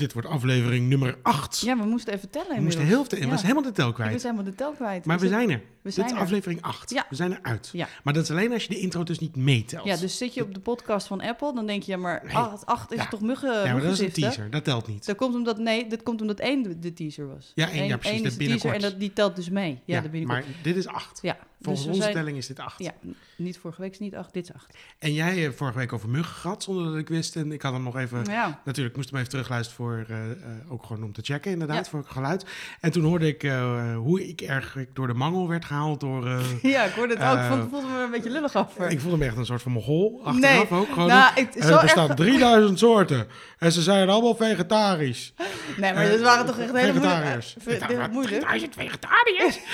[0.00, 1.60] Dit wordt aflevering nummer 8.
[1.60, 3.28] Ja, we moesten even tellen we moesten heel veel, Ja.
[3.28, 4.12] was helemaal de tel kwijt.
[4.12, 5.04] was helemaal de tel kwijt.
[5.04, 5.56] Maar Is we het- zijn er.
[5.58, 6.18] we Dit zijn is er.
[6.18, 6.90] aflevering 8.
[6.90, 7.06] Ja.
[7.08, 7.68] We zijn eruit.
[7.72, 7.88] Ja.
[8.04, 9.84] Maar dat is alleen als je de intro dus niet meetelt.
[9.84, 12.34] Ja, dus zit je op de podcast van Apple, dan denk je, ja, maar Nee.
[12.36, 13.08] 8, 8 is Ja.
[13.08, 14.50] toch muggen, ja, maar dat is een teaser.
[14.50, 15.06] Dat telt niet.
[15.06, 17.52] Dat komt omdat, nee, dat komt omdat één de, de teaser was.
[17.54, 18.90] Ja, één, ja, Eén- precies, dat is de teaser en binnenkort.
[18.90, 19.80] dat, die telt dus mee.
[19.84, 20.44] Ja, dat binnenkort.
[20.46, 21.18] maar dit is 8.
[21.22, 22.78] Ja, Volgens dus we onze zijn, telling is dit 8.
[22.78, 22.92] Ja,
[23.36, 24.76] niet vorige week is niet 8, dit is 8.
[24.98, 27.36] En jij hebt vorige week over muggen gehad, zonder dat ik wist.
[27.36, 28.24] En ik had hem nog even...
[28.24, 28.60] Ja.
[28.64, 29.89] Natuurlijk, ik moest hem even terugluisteren voor...
[29.98, 31.90] eh, eh, ook gewoon om te checken, inderdaad, Ja.
[31.90, 32.44] voor het geluid.
[32.80, 36.28] En toen hoorde ik eh, hoe ik eigenlijk door de mangel werd gehaald door...
[36.62, 37.38] ja, ik hoorde het ook.
[37.38, 38.90] Ik vond, voelde me een beetje lullig over.
[38.90, 40.88] ik voelde me echt een soort van mogol achteraf ook.
[40.92, 43.26] Gewoon nou, ik, En zo er bestaan erg, 3000 soorten.
[43.58, 45.32] En ze zijn allemaal vegetarisch.
[45.76, 47.56] Nee, maar dat waren toch echt hele vegetariërs.
[47.64, 48.12] moeilijk.
[48.12, 48.40] moeilijk.
[48.40, 49.58] 3000 vegetariërs?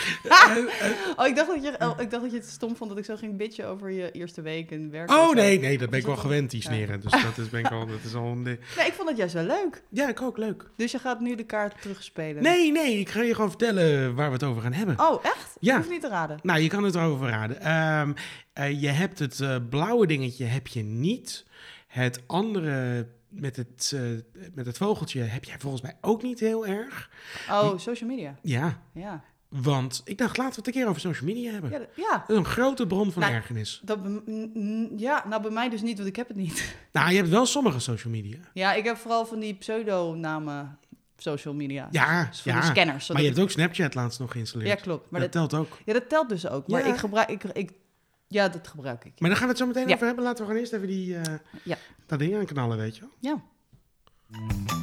[1.16, 3.04] Oh, ik dacht, dat je, oh, ik dacht dat je het stom vond dat ik
[3.04, 5.10] zo ging bitchen over je eerste week en werk.
[5.10, 7.00] Oh nee, nee, dat ben ik wel gewend, die sneren.
[7.00, 8.42] Dus dat is, ben ik al, dat is al een...
[8.44, 8.58] ding.
[8.76, 9.82] Nee, ik vond het juist wel leuk.
[9.88, 10.70] Ja, ik ook, leuk.
[10.76, 12.42] Dus je gaat nu de kaart terugspelen.
[12.42, 15.00] Nee, nee, ik ga je gewoon vertellen waar we het over gaan hebben.
[15.00, 15.56] Oh, echt?
[15.60, 15.76] Ja.
[15.76, 16.38] Ik hoef niet te raden.
[16.42, 17.60] Nou, je kan het erover raden.
[17.60, 18.12] Ehm,
[18.52, 21.46] eh, je hebt het eh, blauwe dingetje heb je niet.
[21.86, 24.00] Het andere met het, eh,
[24.54, 27.10] met het vogeltje heb jij volgens mij ook niet heel erg.
[27.50, 28.34] Oh, social media.
[28.42, 29.24] Ja, Ja.
[29.62, 31.70] Want ik dacht, laten we het een keer over social media hebben.
[31.70, 32.10] Ja, dat- ja.
[32.18, 33.80] Dat is een grote bron van Nou, ergernis.
[33.84, 33.98] Dat
[34.96, 36.74] ja, nou bij mij dus niet, want ik heb het niet.
[36.92, 38.38] Nou, je hebt wel sommige social media.
[38.54, 40.78] Ja, ik heb vooral van die pseudonamen
[41.16, 41.88] social media.
[41.90, 42.60] Ja, Dus van ja.
[42.60, 43.08] die scanners.
[43.08, 44.70] Maar je hebt ook Snapchat laatst nog geïnstalleerd.
[44.70, 45.10] Ja, klopt.
[45.10, 45.78] Maar dat dat, telt ook.
[45.84, 46.68] ja, dat telt dus ook.
[46.68, 46.92] Maar Ja.
[46.92, 47.28] ik gebruik...
[47.30, 47.70] Ik, ik,
[48.28, 49.12] ja, dat gebruik ik.
[49.20, 49.94] Maar daar gaan we het zo meteen Ja.
[49.94, 50.24] over hebben.
[50.24, 51.76] Laten we gewoon eerst even die, eh, Ja.
[52.06, 53.10] dat ding aanknallen, weet je wel.
[53.20, 53.42] Ja.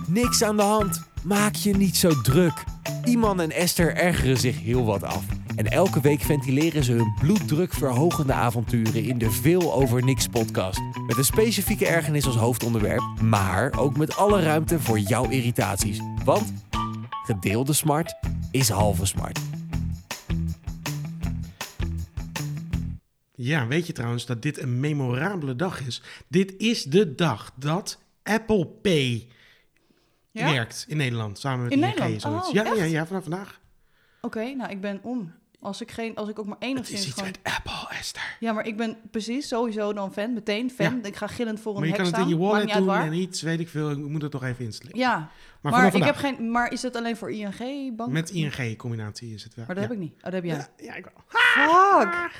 [0.08, 1.02] Niks aan de hand.
[1.24, 2.64] Maak je niet zo druk.
[3.04, 5.26] Iman en Esther ergeren zich heel wat af.
[5.56, 10.82] En elke week ventileren ze hun bloeddrukverhogende avonturen in de Veel Over Niks podcast.
[11.08, 16.00] Met een specifieke ergernis als hoofdonderwerp, maar ook met alle ruimte voor jouw irritaties.
[16.26, 16.54] Want
[17.24, 18.16] gedeelde smart
[18.52, 19.40] is halve smart.
[23.36, 26.02] Ja, weet je trouwens dat dit een memorabele dag is?
[26.28, 29.28] Dit is de dag dat Apple Pay
[30.34, 30.52] Ja?
[30.52, 31.40] werkt in Nederland.
[31.40, 31.80] Samen met In.
[31.80, 32.22] Nederland?
[32.22, 32.48] zoiets.
[32.48, 32.92] Oh, ja, ja, echt?
[32.92, 33.60] ja, vanaf vandaag.
[34.22, 35.34] Oké, nou ik ben om.
[35.60, 37.34] Als ik, geen, als ik ook maar Het enigszins is iets gewoon...
[37.44, 38.38] met Apple, Esther.
[38.40, 40.34] Ja, maar ik ben precies sowieso dan fan.
[40.34, 41.06] Meteen fan.
[41.06, 43.14] Ik ga gillend voor een Maar je hek kan het in je wallet doen en
[43.14, 43.92] iets, weet ik veel.
[43.92, 45.00] Ik moet het nog even installeren.
[45.00, 45.30] Ja,
[45.64, 46.52] maar, maar, ik heb geen...
[46.52, 48.12] Maar is het alleen voor ING-bank?
[48.12, 49.66] Met ING-combinatie is het wel.
[49.66, 49.90] Maar dat ja.
[49.90, 50.14] heb ik niet.
[50.18, 50.56] Oh, dat heb jij.
[50.56, 51.24] Ja, ja, ik wel.
[51.28, 52.32] Fuck!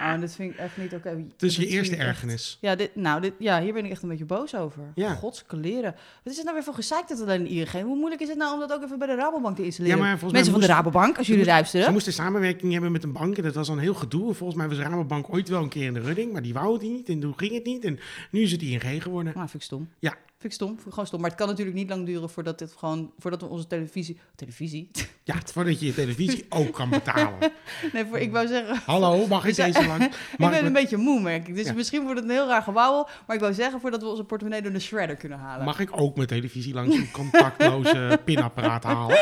[0.00, 1.24] Oh, dit vind ik echt niet oké.
[1.36, 2.58] Dus je eerste echt- ergernis.
[2.60, 4.82] Ja, dit, nou, dit, ja, hier ben ik echt een beetje boos over.
[4.94, 5.14] Ja.
[5.14, 5.94] Godskaleren.
[6.22, 7.70] Wat is het nou weer voor gezeik dat alleen ING?
[7.70, 9.98] Hoe moeilijk is het nou om dat ook even bij de Rabobank te installeren?
[9.98, 11.92] Ja, maar volgens mij Mensen van de Rabobank, als jullie Ze luisteren.
[11.92, 14.34] moesten samenwerking hebben met een bank en dat was dan heel gedoe.
[14.34, 16.82] Volgens mij was Rabobank ooit wel een keer in de running, maar die wou het
[16.82, 17.84] niet en toen ging het niet.
[17.84, 17.98] En
[18.30, 19.32] nu is het ING geworden.
[19.34, 19.88] Nou, vind ik stom.
[19.98, 20.16] Ja.
[20.46, 20.92] Vind ik stom.
[20.92, 21.20] Gewoon stom.
[21.20, 24.18] Maar het kan natuurlijk niet lang duren voordat, dit gewoon, voordat we onze televisie...
[24.36, 24.90] Televisie?
[25.24, 27.52] Ja, voordat je je televisie ook kan betalen.
[27.92, 28.76] nee, voor, ik wou zeggen...
[28.86, 30.04] Hallo, mag ik Dus, deze lang?
[30.04, 31.54] ik ben ik, een beetje moe, merk ik.
[31.54, 31.72] Dus Ja.
[31.72, 33.08] misschien wordt het een heel raar gewauwel.
[33.26, 35.64] Maar ik wou zeggen voordat we onze portemonnee door de shredder kunnen halen.
[35.64, 39.18] mag ik ook mijn televisie langs een contactloze pinapparaat halen?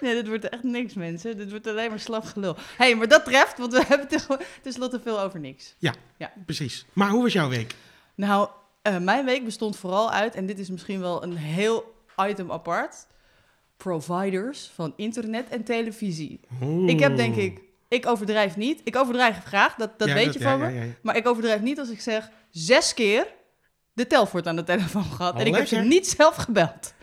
[0.00, 1.36] Nee, dit wordt echt niks, mensen.
[1.36, 2.54] Dit wordt alleen maar slap gelul.
[2.54, 5.74] Hé, hey, maar dat treft, want we hebben het tenslotte veel over niks.
[6.46, 6.86] Precies.
[6.92, 7.74] Maar hoe was jouw week?
[8.14, 8.48] Nou,
[8.86, 13.06] eh, mijn week bestond vooral uit, en dit is misschien wel een heel item apart,
[13.76, 16.40] providers van internet en televisie.
[16.86, 18.80] Ik heb denk ik, ik overdrijf niet.
[18.84, 20.92] Ik overdrijf graag, dat, dat Ja, weet je ja, van ja, me.
[21.02, 23.26] Maar ik overdrijf niet als ik zeg zes keer
[23.92, 25.34] de telfort aan de telefoon gehad.
[25.34, 26.94] Oh, en ik heb ze niet zelf gebeld.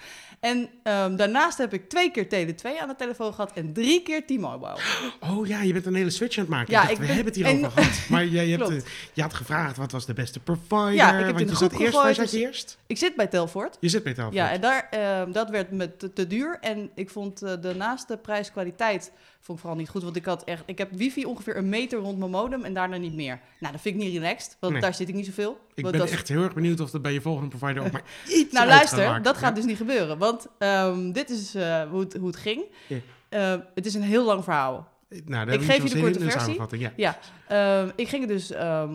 [0.44, 4.26] En ehm, daarnaast heb ik twee keer Tele2 aan de telefoon gehad en drie keer
[4.26, 4.78] T-Mobile.
[5.20, 6.72] Oh ja, je bent een hele switch aan het maken.
[6.74, 8.10] Ja, ik dacht, ik we ben- hebben het hierover en- gehad.
[8.10, 8.76] Maar jij, je, hebt, eh,
[9.14, 10.94] je had gevraagd wat was de beste provider.
[10.94, 12.78] Ja, ik heb want je zat eerst, waar zat je eerst?
[12.88, 13.78] Ik zit bij Telfort.
[13.80, 14.36] Je zit bij Telfort.
[14.36, 16.58] Ja, en daar, ehm, dat werd me te, te duur.
[16.62, 19.12] En ik vond eh, de naaste prijs-kwaliteit
[19.44, 20.04] vond ik vooral niet goed.
[20.04, 22.98] Want ik had echt, ik heb wifi ongeveer een meter rond mijn modem en daarna
[22.98, 23.40] niet meer.
[23.60, 24.82] Nou, dat vind ik niet relaxed, want Nee.
[24.82, 25.58] daar zit ik niet zoveel.
[25.74, 28.04] ik ben echt heel erg benieuwd of dat bij je volgende provider ook maar
[28.38, 29.56] iets Nou, luister, gaat dat gaat Ja?
[29.56, 30.18] dus niet gebeuren.
[30.18, 32.64] Want ehm, dit is eh, hoe, het, hoe het ging.
[32.88, 32.98] Ja.
[33.30, 34.92] Eh, het is een heel lang verhaal.
[35.26, 36.40] Nou, Ik geef je zo'n de korte versie.
[36.40, 36.92] samenvatting, ja.
[36.96, 37.18] Ja,
[37.48, 38.94] ehm, ik ging het dus ehm,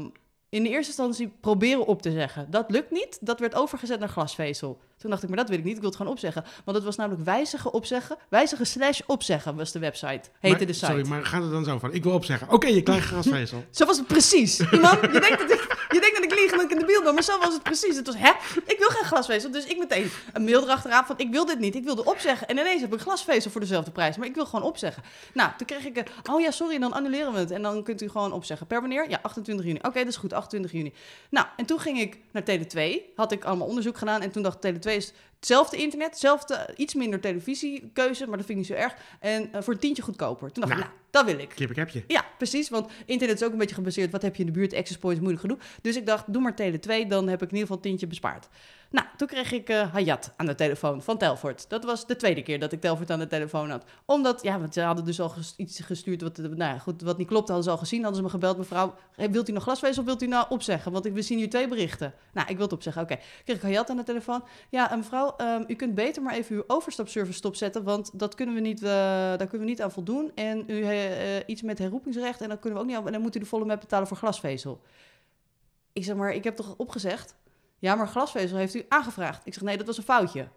[0.51, 2.51] in de eerste instantie proberen op te zeggen.
[2.51, 3.19] Dat lukt niet.
[3.21, 4.81] Dat werd overgezet naar glasvezel.
[4.99, 5.75] Toen dacht ik, maar dat wil ik niet.
[5.75, 6.45] Ik wil het gewoon opzeggen.
[6.65, 8.17] Want het was namelijk wijzigen, opzeggen.
[8.29, 10.29] Wijzigen slash opzeggen was de website.
[10.41, 10.87] Heette Maar- de site.
[10.87, 12.51] Sorry, maar gaat het dan zo van, ik wil opzeggen.
[12.51, 13.65] Oké, je krijgt grasvezel.
[13.71, 14.61] Zo was het precies.
[14.73, 16.85] Iemand, je denkt dat ik, je denkt dat ik lieg en dat ik in de
[16.85, 17.97] beeld ben, maar zo was het precies.
[17.97, 18.31] Het was, hè,
[18.67, 19.51] ik wil geen glasvezel.
[19.51, 21.75] Dus ik meteen een mail erachteraan van, ik wil dit niet.
[21.75, 22.49] Ik wilde opzeggen.
[22.49, 24.17] En ineens heb ik glasvezel voor dezelfde prijs.
[24.17, 25.03] Maar ik wil gewoon opzeggen.
[25.35, 27.51] Nou, toen kreeg ik, een, oh ja, sorry, dan annuleren we het.
[27.51, 28.67] En dan kunt u gewoon opzeggen.
[28.67, 29.11] Per wanneer?
[29.11, 29.79] Ja, 28 juni.
[29.83, 30.93] Oké, dat is goed, 28 juni.
[31.31, 33.15] Nou, en toen ging ik naar Tele2.
[33.15, 34.21] Had ik allemaal onderzoek gedaan.
[34.21, 38.69] En toen dacht Tele2 is Hetzelfde internet, hetzelfde, iets minder televisiekeuze, maar dat vind ik
[38.69, 38.95] niet zo erg.
[39.21, 40.53] En eh, voor een tientje goedkoper.
[40.53, 40.99] Toen dacht ik, Nou.
[41.11, 41.49] dat wil ik.
[41.55, 42.05] Kip, ik heb je.
[42.07, 42.69] Ja, precies.
[42.69, 44.11] Want internet is ook een beetje gebaseerd.
[44.13, 44.75] Wat heb je in de buurt?
[44.75, 45.59] Access points, moeilijk gedoe.
[45.83, 47.07] Dus ik dacht, doe maar Tele 2.
[47.07, 48.49] Dan heb ik in ieder geval een tientje bespaard.
[48.91, 51.69] Nou, toen kreeg ik eh, Hayat aan de telefoon van Telfort.
[51.69, 53.85] Dat was de tweede keer dat ik Telfort aan de telefoon had.
[54.05, 57.19] Omdat, ja, want ze hadden dus al iets gestuurd wat, eh, nou ja, goed, wat
[57.19, 57.53] niet klopte.
[57.53, 58.03] Hadden ze al gezien.
[58.03, 58.95] Hadden ze me gebeld, mevrouw.
[59.15, 60.93] hey, wilt u nog glasvezel of wilt u nou opzeggen?
[60.93, 62.15] Want we zien hier twee berichten.
[62.33, 63.03] Nou, ik wil opzeggen.
[63.03, 63.19] Oké.
[63.45, 64.45] Kreeg ik Hayat aan de telefoon.
[64.71, 67.85] Ja, eh, mevrouw, ehm, u kunt beter maar even uw overstapservice stopzetten.
[67.85, 70.33] Want dat kunnen we niet, eh, daar kunnen we niet aan voldoen.
[70.35, 72.41] En u heeft iets met herroepingsrecht.
[72.41, 73.07] En dan kunnen we ook niet aan.
[73.07, 74.81] En dan moet u de volle met betalen voor glasvezel.
[75.93, 77.35] Ik zeg maar, ik heb toch opgezegd?
[77.79, 79.47] Ja, maar glasvezel heeft u aangevraagd.
[79.47, 80.49] Ik zeg, nee, dat was een foutje.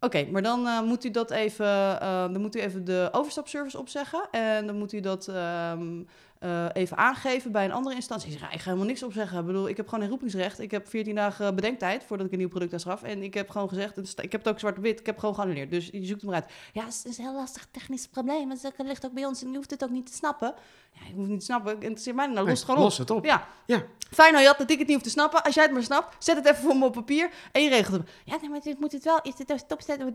[0.00, 3.78] Oké, maar dan eh, moet u dat even, eh, dan moet u even de overstapservice
[3.78, 4.28] opzeggen.
[4.30, 6.02] En dan moet u dat ehm,
[6.38, 8.32] eh, even aangeven bij een andere instantie.
[8.32, 9.38] Ik zeg, ja, ik ga helemaal niks opzeggen.
[9.38, 10.58] Ik bedoel, ik heb gewoon herroepingsrecht.
[10.58, 13.02] Ik heb 14 dagen bedenktijd voordat ik een nieuw product aanschaf.
[13.02, 15.70] En ik heb gewoon gezegd, ik heb het ook zwart-wit, ik heb gewoon geannuleerd.
[15.70, 16.52] Dus je zoekt hem eruit.
[16.72, 18.50] Ja, het is een heel lastig technisch probleem.
[18.50, 20.54] Het ligt ook bij ons en u hoeft het ook niet te snappen.
[20.92, 21.70] Ja, ik hoef het niet te snappen.
[21.70, 22.84] Het interesseert mij nou, los het gewoon op.
[22.84, 23.24] Los het op.
[23.24, 23.82] Ja, Ja.
[24.10, 25.42] Fijn Hayat dat ik het niet hoef te snappen.
[25.42, 27.96] Als jij het maar snapt, zet het even voor me op papier en je regelt
[27.96, 28.10] het.
[28.24, 29.20] Ja, nee, maar dit moet het wel.
[29.22, 30.12] Is het stopzetten?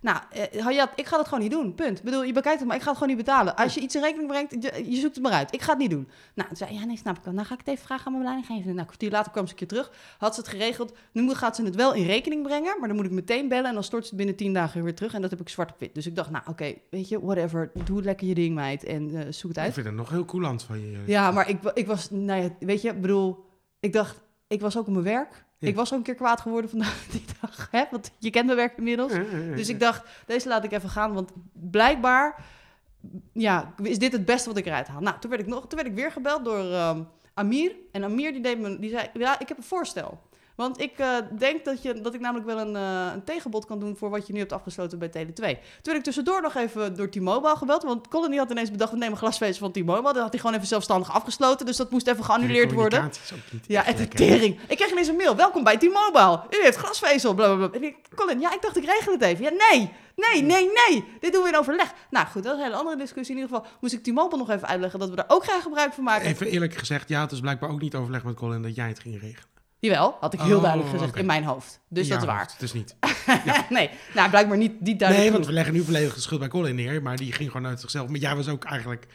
[0.00, 1.74] Nou, eh, Hayat, ik ga dat gewoon niet doen.
[1.74, 1.98] Punt.
[1.98, 3.56] Ik bedoel, je bekijkt het, maar ik ga het gewoon niet betalen.
[3.56, 5.54] Als je iets in rekening brengt, je, je zoekt het maar uit.
[5.54, 6.08] Ik ga het niet doen.
[6.34, 7.34] Nou, toen zei ja, nee, snap ik wel.
[7.34, 8.68] Dan ga ik het even vragen aan mijn leidinggevende.
[8.68, 9.92] Nou, een kwartier later kwam ze een keer terug.
[10.18, 10.96] Had ze het geregeld.
[11.12, 13.68] Nu moet- gaat ze het wel in rekening brengen, maar dan moet ik meteen bellen
[13.68, 15.14] en dan stort ze het binnen tien dagen weer terug.
[15.14, 15.94] En dat heb ik zwart op wit.
[15.94, 17.70] Dus ik dacht, nou, oké, weet je, whatever.
[17.84, 18.84] Doe lekker je ding, meid.
[18.84, 19.68] En eh, zoek het uit.
[19.68, 21.02] Ik vind het nog heel coulant van je.
[21.06, 23.44] Ja, maar ik, ik was, nou ja, weet je, ik bedoel,
[23.80, 25.44] ik dacht, ik was ook op mijn werk.
[25.58, 25.68] Ja.
[25.68, 27.84] Ik was ook een keer kwaad geworden vandaag die dag, hè?
[27.90, 29.12] want je kent mijn werk inmiddels.
[29.12, 29.56] Ja, ja, ja.
[29.56, 32.44] Dus ik dacht, deze laat ik even gaan, want blijkbaar,
[33.32, 35.00] ja, is dit het beste wat ik eruit haal.
[35.00, 37.02] Nou, toen werd ik, nog, toen werd ik weer gebeld door ehm,
[37.34, 37.72] Amir.
[37.92, 40.20] En Amir die, deed me, die zei, ja, ik heb een voorstel.
[40.54, 41.08] Want ik eh,
[41.38, 44.26] denk dat, je, dat ik namelijk wel een, eh, een tegenbod kan doen voor wat
[44.26, 45.34] je nu hebt afgesloten bij Tele2.
[45.34, 47.82] Toen werd ik tussendoor nog even door T-Mobile gebeld.
[47.82, 50.12] Want Colin die had ineens bedacht, we nemen glasvezel van T-Mobile.
[50.12, 51.66] Dat had hij gewoon even zelfstandig afgesloten.
[51.66, 52.98] Dus dat moest even geannuleerd De worden.
[52.98, 54.58] communicatie is ook niet Ja, en de tering.
[54.68, 55.36] Ik kreeg ineens een mail.
[55.36, 56.40] Welkom bij T-Mobile.
[56.50, 57.34] U heeft glasvezel.
[57.34, 57.78] Blablabla.
[57.78, 59.44] En ik, Colin, ja, ik dacht ik regel het even.
[59.44, 59.92] Ja, nee.
[60.16, 61.04] Nee, nee, nee.
[61.20, 61.92] Dit doen we in overleg.
[62.10, 63.34] Nou goed, dat is een hele andere discussie.
[63.36, 65.92] In ieder geval moest ik T-Mobile nog even uitleggen dat we daar ook geen gebruik
[65.92, 66.26] van maken.
[66.28, 68.98] Even eerlijk gezegd, ja, het is blijkbaar ook niet overleg met Colin dat jij het
[68.98, 69.52] ging regelen.
[69.84, 71.18] Jawel, had ik heel Oh, duidelijk gezegd oké.
[71.20, 71.80] in mijn hoofd.
[71.88, 72.48] Dus Ja, dat is waar.
[72.52, 72.96] Het is niet.
[73.70, 76.48] nee, nou blijkbaar niet, niet duidelijk Nee, want we leggen nu volledig de schuld bij
[76.48, 78.08] Colin neer, maar die ging gewoon uit zichzelf.
[78.08, 79.06] Maar jij was ook eigenlijk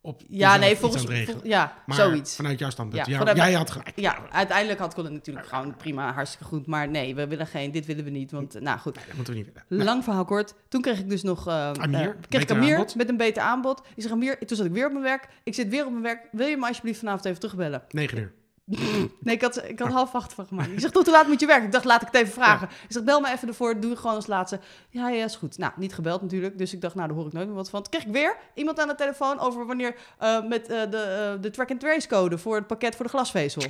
[0.00, 1.40] op Ja, nee, volgens regelen.
[1.40, 2.36] vol- ja, Maar zoiets.
[2.36, 3.06] vanuit jouw standpunt.
[3.06, 3.92] Ja, Ja, vanuit- jij had gelijk.
[3.94, 6.66] Ja, uiteindelijk had Colin natuurlijk gewoon prima, hartstikke goed.
[6.66, 8.30] Maar nee, we willen geen, dit willen we niet.
[8.30, 9.64] Want, nou goed, Nee, dat moeten we niet willen.
[9.68, 10.54] Nou, Lang verhaal kort.
[10.68, 11.46] Toen kreeg ik dus nog...
[11.48, 12.94] eh, Amir, eh, kreeg ik Amir aanbod.
[12.94, 13.82] met een beter aanbod.
[13.94, 15.28] Ik zeg Amir, toen zat ik weer op mijn werk.
[15.44, 16.28] Ik zit weer op mijn werk.
[16.32, 17.82] Wil je me alsjeblieft vanavond even terugbellen?
[17.88, 18.32] 9 uur.
[19.24, 20.70] Nee, ik had, ik had half acht van gemaakt.
[20.72, 21.64] Ik zeg, tot hoe laat moet je werken?
[21.66, 22.68] Ik dacht, laat ik het even vragen.
[22.68, 23.80] Ik zeg, bel me even ervoor.
[23.80, 24.60] Doe gewoon als laatste.
[24.90, 25.58] Ja, ja, is goed.
[25.58, 26.58] Nou, niet gebeld natuurlijk.
[26.58, 27.82] Dus ik dacht, nou, daar hoor ik nooit meer wat van.
[27.82, 29.94] Toen kreeg ik weer iemand aan de telefoon over wanneer...
[30.18, 33.62] eh, met eh, de, eh, de track-and-trace code voor het pakket voor de glasvezel.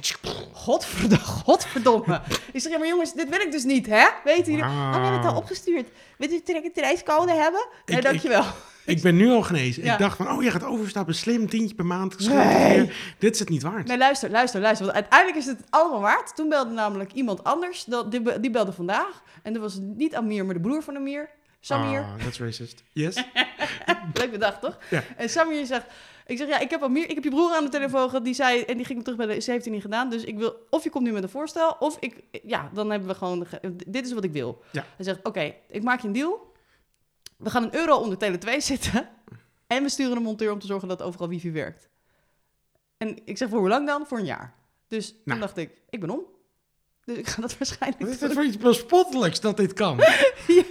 [0.53, 1.25] Godverdomme.
[1.45, 2.21] Godverdomme.
[2.53, 4.07] Ik zeg, ja, maar jongens, dit wil ik dus niet, hè?
[4.25, 4.69] Weten jullie?
[4.69, 5.89] Oh, we hebben het al opgestuurd.
[6.29, 7.67] Wilt u de track-and-trace code hebben?
[7.87, 8.45] Nee, Ik- dankjewel.
[8.87, 9.85] Ik ben nu al genezen.
[9.85, 9.93] Ja.
[9.93, 11.15] Ik dacht van, oh, je gaat overstappen.
[11.15, 12.29] Slim, tientje per maand.
[12.29, 12.91] Nee.
[13.19, 13.87] Dit is het niet waard.
[13.87, 14.85] Nee, luister, luister, luister.
[14.87, 16.37] Want uiteindelijk is het allemaal waard.
[16.37, 17.85] Toen belde namelijk iemand anders.
[17.85, 19.23] Dat, die, die belde vandaag.
[19.43, 21.29] En dat was niet Amir, maar de broer van Amir.
[21.61, 22.01] Samir.
[22.01, 22.83] Ah, that's racist.
[22.93, 23.15] Yes.
[24.15, 24.79] Leuk bedacht, toch?
[24.91, 25.03] Ja.
[25.17, 25.87] En Samir zegt...
[26.26, 28.24] Ik zeg, ja, ik heb, Amir, ik heb je broer aan de telefoon gehad.
[28.24, 29.43] Die zei, en die ging me terugbellen.
[29.43, 30.10] Ze heeft het niet gedaan.
[30.10, 31.76] Dus ik wil, of je komt nu met een voorstel.
[31.79, 33.46] Of ik, ja, dan hebben we gewoon...
[33.46, 34.62] ge- Dit is wat ik wil.
[34.72, 34.84] Ja.
[34.96, 36.52] Hij zegt, oké, ik maak je een deal.
[37.36, 39.08] We gaan een euro onder Tele 2 zitten.
[39.67, 41.88] En we sturen een monteur om te zorgen dat overal wifi werkt.
[42.96, 44.06] En ik zeg, voor hoe lang dan?
[44.06, 44.55] Voor een jaar.
[44.88, 45.41] Dus toen Nou.
[45.41, 46.20] dacht ik, ik ben om.
[47.05, 49.97] Dus ik ga dat waarschijnlijk Wat is dit voor iets bespottelijks dat dit kan?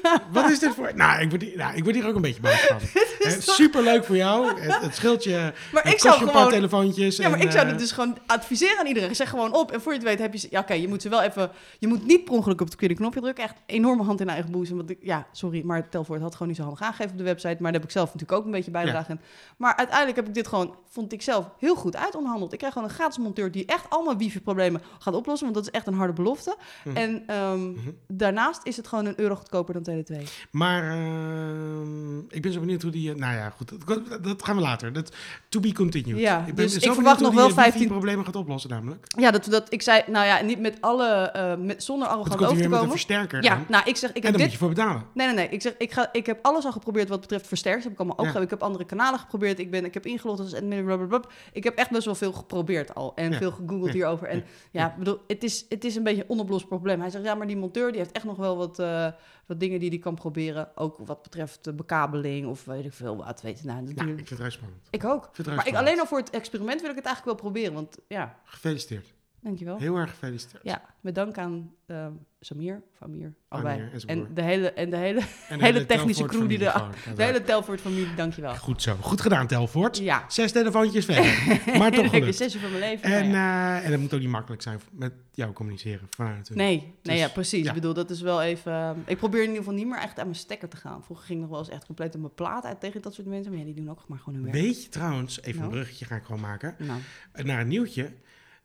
[0.03, 0.21] Ja.
[0.31, 0.91] Wat is dit voor...
[0.95, 2.77] Nou, ik word hier, nou, ik word hier ook een beetje boos van.
[3.21, 4.59] Eh, toch- Superleuk voor jou.
[4.59, 5.53] Het, het scheelt je...
[5.73, 6.43] Maar ik zou je een gewoon...
[6.43, 7.17] paar telefoontjes.
[7.17, 9.15] Ja, maar en, ik zou eh, het dus gewoon adviseren aan iedereen.
[9.15, 9.71] Zeg gewoon op.
[9.71, 10.39] En voor je het weet heb je...
[10.39, 11.51] ze- Ja, oké, je moet ze wel even...
[11.79, 13.43] Je moet niet per ongeluk op het verkeerde knopje drukken.
[13.43, 14.77] Echt enorme hand in eigen boezem.
[14.77, 17.55] Want ik, ja, sorry, maar Telvoort had gewoon niet zo handig aangegeven op de website.
[17.59, 19.21] Maar daar heb ik zelf natuurlijk ook een beetje bijgedragen.
[19.57, 22.51] Maar uiteindelijk heb ik dit gewoon, vond ik zelf, heel goed uitonderhandeld.
[22.51, 25.43] Ik krijg gewoon een gratis monteur die echt allemaal wifi-problemen gaat oplossen.
[25.51, 26.55] Want dat is echt een harde belofte.
[26.83, 26.95] Mhm.
[26.97, 27.79] En ehm, Mhm.
[28.07, 30.23] daarnaast is het gewoon een euro goedkoper dan Tele2.
[30.51, 33.09] Maar ehm, ik ben zo benieuwd hoe die...
[33.11, 33.71] eh, nou ja, goed.
[33.87, 34.93] Dat, dat gaan we later.
[34.93, 35.11] Dat,
[35.49, 36.19] to be continued.
[36.19, 39.05] Ja, ik ben dus ik verwacht nog wel die, eh, 15 problemen gaat oplossen namelijk.
[39.19, 42.69] Ja, dat, dat ik zei, nou ja, niet met alle, eh, met, zonder arrogant over
[42.69, 43.65] met een versterker Ja, aan.
[43.69, 45.03] nou, ik zeg, ik en heb dan dit moet je voor betalen.
[45.13, 45.49] Nee, nee, nee.
[45.49, 47.83] Ik, zeg, ik, ga, ik heb alles al geprobeerd wat betreft versterkers.
[47.83, 48.21] Heb ik allemaal Ja.
[48.23, 48.53] opgegeven.
[48.53, 49.59] Ik heb andere kanalen geprobeerd.
[49.59, 50.85] Ik, ben, ik heb ingelogd als admin.
[50.85, 51.21] blablabla.
[51.53, 53.11] Ik heb echt best wel veel geprobeerd al.
[53.15, 53.37] En Ja.
[53.37, 53.91] veel gegoogeld Ja.
[53.91, 54.27] hierover.
[54.27, 54.43] En Ja.
[54.81, 56.99] ja, bedoel, het is, het is een beetje beetje een onoplost probleem.
[56.99, 59.07] Hij zegt, ja, maar die monteur die heeft echt nog wel wat, eh,
[59.45, 60.77] wat dingen die hij kan proberen.
[60.77, 63.41] Ook wat betreft de bekabeling of weet ik veel wat.
[63.41, 64.87] Weet nou, Ja, ik vind het heel spannend.
[64.89, 65.25] ik ook.
[65.25, 67.73] Ik het Maar ik, alleen al voor het experiment wil ik het eigenlijk wel proberen.
[67.73, 69.13] Want ja, Gefeliciteerd.
[69.41, 69.77] Dankjewel.
[69.77, 70.63] Heel erg gefeliciteerd.
[70.63, 72.07] Ja, met dank aan eh,
[72.39, 73.79] Samir, Famir, allebei.
[73.79, 74.27] Amir en zijn broer.
[74.27, 77.15] en de hele, en de hele, hele technische crew die er- familie gewoon.
[77.15, 78.55] de hele Telfort-familie, dankjewel.
[78.55, 78.95] Goed zo.
[79.01, 79.97] Goed gedaan, Telfort.
[79.97, 80.25] Ja.
[80.27, 81.77] Zes telefoontjes verder.
[81.77, 82.35] maar toch gelukt.
[82.35, 83.03] zes uur van mijn leven.
[83.11, 83.77] En, nou ja.
[83.79, 86.07] eh, en dat moet ook niet makkelijk zijn met jou communiceren.
[86.17, 86.49] Natuurlijk.
[86.55, 87.63] Nee, nee Dus, ja, precies.
[87.63, 87.69] ja.
[87.69, 88.71] Ik bedoel, dat is wel even...
[88.73, 91.03] eh, ik probeer in ieder geval niet meer echt aan mijn stekker te gaan.
[91.03, 93.27] Vroeger ging ik nog wel eens echt compleet op mijn plaat uit tegen dat soort
[93.27, 93.51] mensen.
[93.51, 94.55] Maar ja, die doen ook maar gewoon hun werk.
[94.65, 95.63] Weet je trouwens, even Nou.
[95.63, 96.99] een bruggetje ga ik gewoon maken, Nou,
[97.33, 98.11] naar een nieuwtje.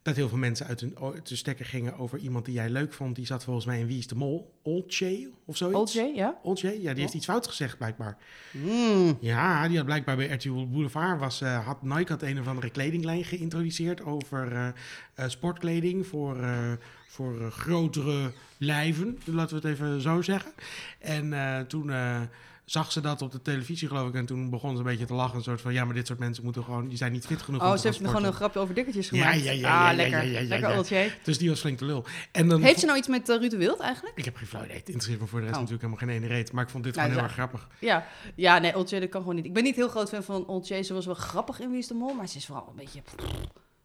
[0.07, 2.93] Dat heel veel mensen uit hun, uit hun stekker gingen over iemand die jij leuk
[2.93, 3.17] vond.
[3.17, 4.55] Die zat volgens mij in Wie is de Mol?
[4.63, 5.79] Olcay of zoiets?
[5.79, 6.39] Old J, ja?
[6.43, 8.17] Olcay, ja, die heeft iets fout gezegd blijkbaar.
[8.51, 9.19] Mm.
[9.21, 12.71] Ja, die had blijkbaar bij RTL Boulevard was, eh, had Nike had een of andere
[12.71, 14.69] kledinglijn geïntroduceerd over eh,
[15.15, 16.37] eh, sportkleding voor,
[17.07, 20.53] voor grotere lijven, laten we het even zo zeggen.
[20.99, 21.35] En
[21.69, 21.91] toen
[22.67, 25.15] zag ze dat op de televisie geloof ik en toen begon ze een beetje te
[25.15, 27.43] lachen, een soort van ja, maar dit soort mensen moeten gewoon, die zijn niet fit
[27.43, 29.45] genoeg Oh, ze heeft gewoon een grapje over dikkertjes Ja, gemaakt.
[29.45, 30.19] ja, ja, ja, ah, ja, lekker.
[30.19, 30.77] ja, ja, ja, lekker ja.
[30.79, 30.95] Old J.
[31.23, 32.05] Dus die was flink te lul.
[32.33, 34.19] En dan Heeft ze nou iets met uh, Ruud de Wild eigenlijk?
[34.19, 34.77] ik heb geen flauw idee.
[34.77, 35.63] Het interesseert me voor de rest Oh.
[35.63, 36.53] natuurlijk helemaal geen ene reet.
[36.53, 37.29] Maar ik vond dit Nou, gewoon ja.
[37.31, 37.77] heel erg grappig.
[37.81, 39.45] Ja, ja nee, Old J, dat kan gewoon niet.
[39.45, 40.83] Ik ben niet heel groot fan van Old J.
[40.83, 43.03] Ze was wel grappig in Wie is de Mol, maar ze is vooral een beetje...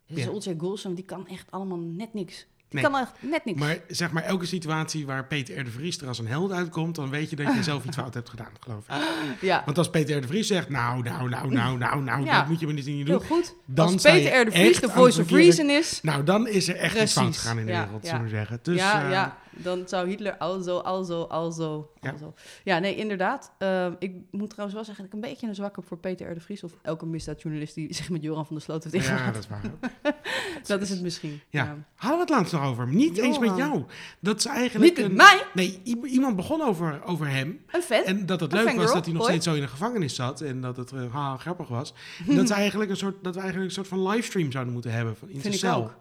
[0.08, 0.54] Dit is Ja.
[0.58, 2.46] Goulson, die kan echt allemaal net niks.
[2.72, 2.90] Die Nee.
[2.92, 3.60] kan echt net niks.
[3.60, 5.63] Maar zeg maar, elke situatie waar Peter R.
[5.63, 8.13] de Vries er als een held uitkomt, dan weet je dat je zelf iets fout
[8.13, 8.96] hebt gedaan, geloof ik.
[9.42, 10.22] ja, Want als Peter R.
[10.22, 12.38] de Vries zegt, nou, nou, nou, nou, nou, nou, Ja.
[12.40, 13.28] dat moet je me niet niet heel doen.
[13.28, 13.56] goed.
[13.66, 14.46] Dan Als Peter R.
[14.46, 16.00] de Vries de voice of reason is...
[16.01, 17.42] Nou, dan is er echt iets fout Precies.
[17.42, 18.60] gegaan in de Ja, wereld, zullen we zeggen.
[18.62, 22.12] Dus, ja, eh, ja, dan zou Hitler alzo, alzo, alzo, Ja.
[22.12, 22.34] alzo.
[22.63, 23.51] Ja, nee, inderdaad.
[23.58, 26.31] Ehm, ik moet trouwens wel zeggen dat ik een beetje een zwak heb voor Peter
[26.31, 26.34] R.
[26.34, 26.63] de Vries...
[26.63, 29.62] of elke misdaadjournalist die zich met Joran van der Sloot heeft Ja, dat is waar.
[30.67, 31.41] dat is het misschien.
[31.50, 31.63] Ja.
[31.63, 31.77] Ja.
[31.96, 32.88] Hadden we het laatst nog over?
[32.88, 33.84] Niet eens met jou.
[34.20, 37.62] Dat is eigenlijk Niet met een- mij, Nee, iemand begon over, over hem.
[37.72, 38.03] een fan.
[38.03, 40.41] En dat het Een leuk was dat hij nog steeds zo in de gevangenis zat.
[40.41, 41.93] En dat het uh, haha, grappig was.
[42.27, 45.15] Dat, eigenlijk een soort, dat we eigenlijk een soort van livestream zouden moeten hebben.
[45.15, 45.91] van- In zijn cel.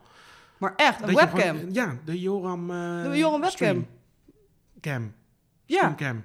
[0.60, 1.56] Maar echt, een Dat webcam.
[1.56, 2.70] gewoon- ja, de Joram...
[2.70, 3.50] eh, De Joram webcam.
[3.50, 3.86] stream.
[4.80, 5.12] Cam.
[5.66, 6.24] ja, Streamcam.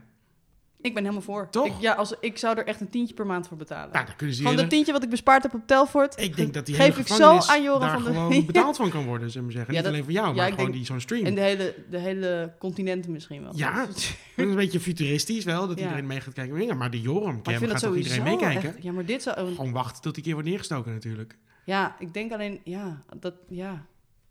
[0.82, 1.50] ik ben helemaal voor.
[1.50, 1.66] Toch?
[1.66, 3.94] Ik, ja, als, ik zou er echt een tientje per maand voor betalen.
[3.94, 6.66] Dan kunnen ze Van de tientje wat ik bespaard heb op Telfort, Ik denk dat
[6.66, 9.54] die geef ik zo aan daar van der- gewoon betaald van kan worden, zullen we
[9.54, 9.74] zeggen.
[9.74, 11.26] Ja, Niet dat- alleen voor jou, ja, maar gewoon denk- die zo'n stream.
[11.26, 13.52] En de hele, de hele continenten misschien wel.
[13.56, 13.74] Ja.
[13.86, 16.78] Dat is een beetje futuristisch wel, dat iedereen mee gaat kijken.
[16.78, 18.74] Maar de Joram Cam gaat dat toch iedereen meekijken?
[18.76, 19.56] echt- Ja, maar dit zou...
[19.56, 21.38] Gewoon wachten tot die keer wordt neergestoken natuurlijk.
[21.66, 22.60] Ja, ik denk alleen...
[22.64, 23.34] Ja, dat...
[23.50, 23.86] Ja.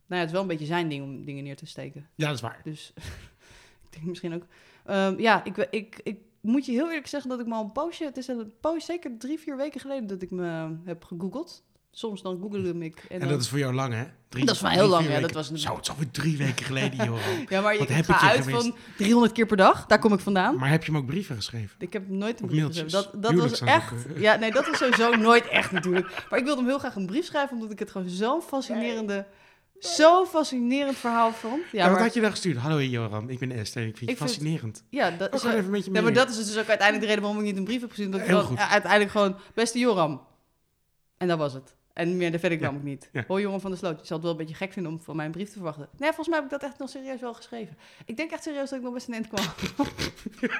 [0.06, 2.08] Nou ja, het is wel een beetje zijn ding om dingen neer te steken.
[2.14, 2.60] Ja, dat is waar.
[2.64, 2.92] Dus
[3.84, 4.46] ik denk misschien ook...
[4.86, 7.72] Ehm, ja, ik, ik, ik moet je heel eerlijk zeggen dat ik me al een
[7.72, 8.04] poosje...
[8.04, 11.62] Het is een poos, zeker drie, vier weken geleden dat ik me heb gegoogeld.
[11.90, 12.96] Soms dan googelde ik.
[12.98, 14.04] En, En dan- dat is voor jou lang, hè?
[14.28, 16.10] Drie, Dat is voor mij heel lang, ja, dat was een- Zo, het is alweer
[16.10, 17.20] drie weken geleden, Joram.
[17.48, 18.62] Ja, maar Wat je, heb ik ga ik je uit geweest?
[18.66, 19.86] van 300 keer per dag.
[19.86, 20.56] Daar kom ik vandaan.
[20.56, 21.76] Maar heb je hem ook brieven geschreven?
[21.78, 22.82] Ik heb nooit een Of brief mailtjes.
[22.92, 23.20] geschreven.
[23.20, 23.92] Dat, dat was echt...
[24.16, 26.24] Ja, nee, dat is sowieso nooit echt natuurlijk.
[26.30, 27.54] Maar ik wilde hem heel graag een brief schrijven...
[27.56, 29.26] omdat ik het gewoon zo'n fascinerende...
[29.78, 31.62] Zo'n fascinerend verhaal vond.
[31.62, 32.56] Ja, Ja, wat maar, had je dan gestuurd?
[32.56, 34.84] Hallo Joram, ik ben Esther en ik vind je Ik vind- fascinerend.
[34.90, 37.44] ja, dat is, even ja, maar dat is dus ook uiteindelijk de reden waarom ik
[37.46, 38.12] niet een brief heb gestuurd.
[38.12, 38.58] Dat ik Heel goed.
[38.58, 39.36] uiteindelijk gewoon...
[39.54, 40.26] Beste Joram.
[41.18, 41.74] En dat was het.
[41.94, 43.08] En meer verder kwam Ja, ik niet.
[43.12, 43.24] ja.
[43.26, 45.16] Hoi Joram van der Sloot, je zal het wel een beetje gek vinden om van
[45.16, 45.88] mij een brief te verwachten.
[45.96, 47.76] Nee, volgens mij heb ik dat echt nog serieus wel geschreven.
[48.04, 49.44] Ik denk echt serieus dat ik nog best een eind kwam.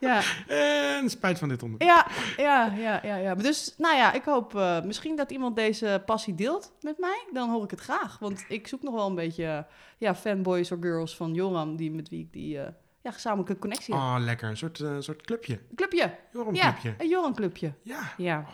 [0.00, 1.90] ja, En spijt van dit onderwerp.
[1.92, 3.34] Ja, ja, ja, ja, ja.
[3.34, 7.24] Dus, nou ja, ik hoop eh, misschien dat iemand deze passie deelt met mij.
[7.32, 8.18] Dan hoor ik het graag.
[8.18, 9.66] Want ik zoek nog wel een beetje
[9.98, 12.68] ja, fanboys of girls van Joram, die, met wie ik die eh,
[13.02, 14.02] ja, gezamenlijke connectie heb.
[14.02, 14.48] Oh, lekker.
[14.48, 15.58] Een soort, eh, soort clubje.
[15.74, 16.14] Clubje.
[16.32, 17.72] Joram Ja, een Joram-clubje.
[17.82, 18.12] Ja.
[18.16, 18.44] Ja.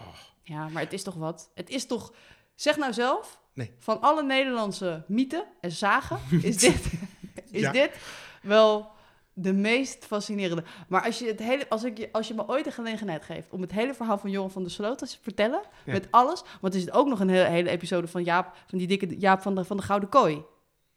[0.49, 1.51] Ja, maar het is toch wat?
[1.55, 2.13] Het is toch...
[2.55, 3.73] Zeg nou zelf, Nee.
[3.79, 6.85] van alle Nederlandse mythen en zagen, is dit,
[7.51, 7.73] is Ja.
[7.73, 7.91] dit
[8.43, 8.91] wel
[9.33, 10.65] de meest fascinerende.
[10.89, 13.61] Maar als je, het hele, als, ik als je me ooit de gelegenheid geeft om
[13.61, 15.93] het hele verhaal van Johan van der Sloot te vertellen, Ja.
[15.93, 18.87] met alles, want er zit ook nog een hele, hele episode van Jaap, van die
[18.87, 20.43] dikke Jaap van de, van de Gouden Kooi.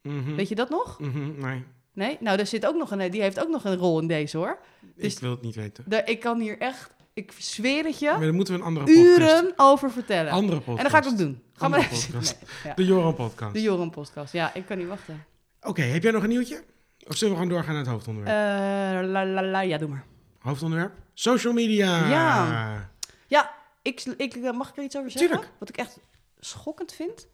[0.02, 0.36] Mhm.
[0.36, 1.00] Weet je dat nog?
[1.00, 2.18] Mhm, Nee, Nee?
[2.20, 4.60] Nou, daar zit ook nog een, die heeft ook nog een rol in deze hoor.
[4.96, 5.86] Dus- ik wil het niet weten.
[6.06, 9.20] Ik kan hier echt, ik zweer het Maar je, dan moeten we een andere podcast.
[9.20, 10.32] uren over vertellen.
[10.32, 10.78] Andere podcast.
[10.78, 11.42] En dat ga ik ook doen.
[11.54, 12.38] Ga maar even podcast.
[12.40, 12.74] nee, ja.
[12.74, 13.54] De Joram podcast.
[13.54, 14.34] De Joran podcast.
[14.34, 15.26] Ja, ik kan niet wachten.
[15.62, 16.64] Oké, heb jij nog een nieuwtje?
[17.08, 18.38] Of zullen we gewoon doorgaan naar het hoofdonderwerp?
[18.38, 20.06] Eh, la, la, la, ja, doe maar.
[20.40, 20.94] Hoofdonderwerp?
[21.14, 22.08] Social media.
[22.10, 22.90] Ja.
[23.28, 23.52] Ja,
[23.82, 25.30] ik, ik, eh, mag ik er iets over zeggen?
[25.30, 25.54] Tuurlijk.
[25.60, 26.00] Wat ik echt
[26.40, 27.28] schokkend vind.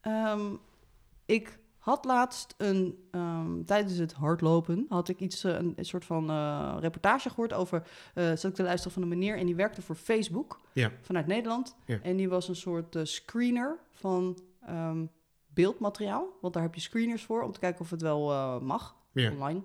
[0.00, 0.40] Ehm,
[1.26, 6.04] ik had laatst een, ehm, tijdens het hardlopen, had ik iets, eh, een, een soort
[6.04, 9.54] van eh, reportage gehoord over, eh zat ik te luisteren van een meneer en die
[9.54, 10.90] werkte voor Facebook Ja.
[11.00, 11.76] vanuit Nederland.
[11.86, 11.98] Ja.
[12.02, 15.04] En die was een soort screener van ehm,
[15.46, 16.26] beeldmateriaal.
[16.40, 19.30] Want daar heb je screeners voor om te kijken of het wel mag Ja.
[19.30, 19.62] online.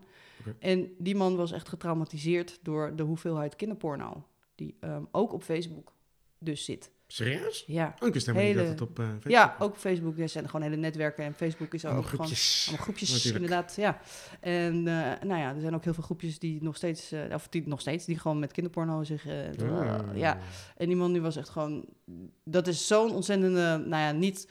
[0.60, 4.24] En die man was echt getraumatiseerd door de hoeveelheid kinderporno.
[4.56, 5.94] Die ehm, ook op Facebook
[6.40, 6.92] dus zit.
[7.12, 7.64] Serieus?
[7.68, 9.78] Ja, Oh, ik wist helemaal Hele- niet dat het op eh, Facebook ja ook op
[9.78, 10.18] Facebook.
[10.20, 11.24] Er zijn gewoon hele netwerken.
[11.26, 12.26] En Facebook is er Allemaal ook gewoon...
[12.26, 12.64] groepjes.
[12.68, 13.44] Allemaal groepjes, Natuurlijk.
[13.44, 14.00] inderdaad, ja.
[14.40, 17.48] En eh, nou ja, er zijn ook heel veel groepjes die nog steeds, eh, of
[17.48, 20.00] die nog steeds, die gewoon met kinderporno zich, Ah.
[20.14, 20.38] ja.
[20.78, 21.86] En die man die was echt gewoon,
[22.44, 24.48] dat is zo'n ontzettende, nou ja, niet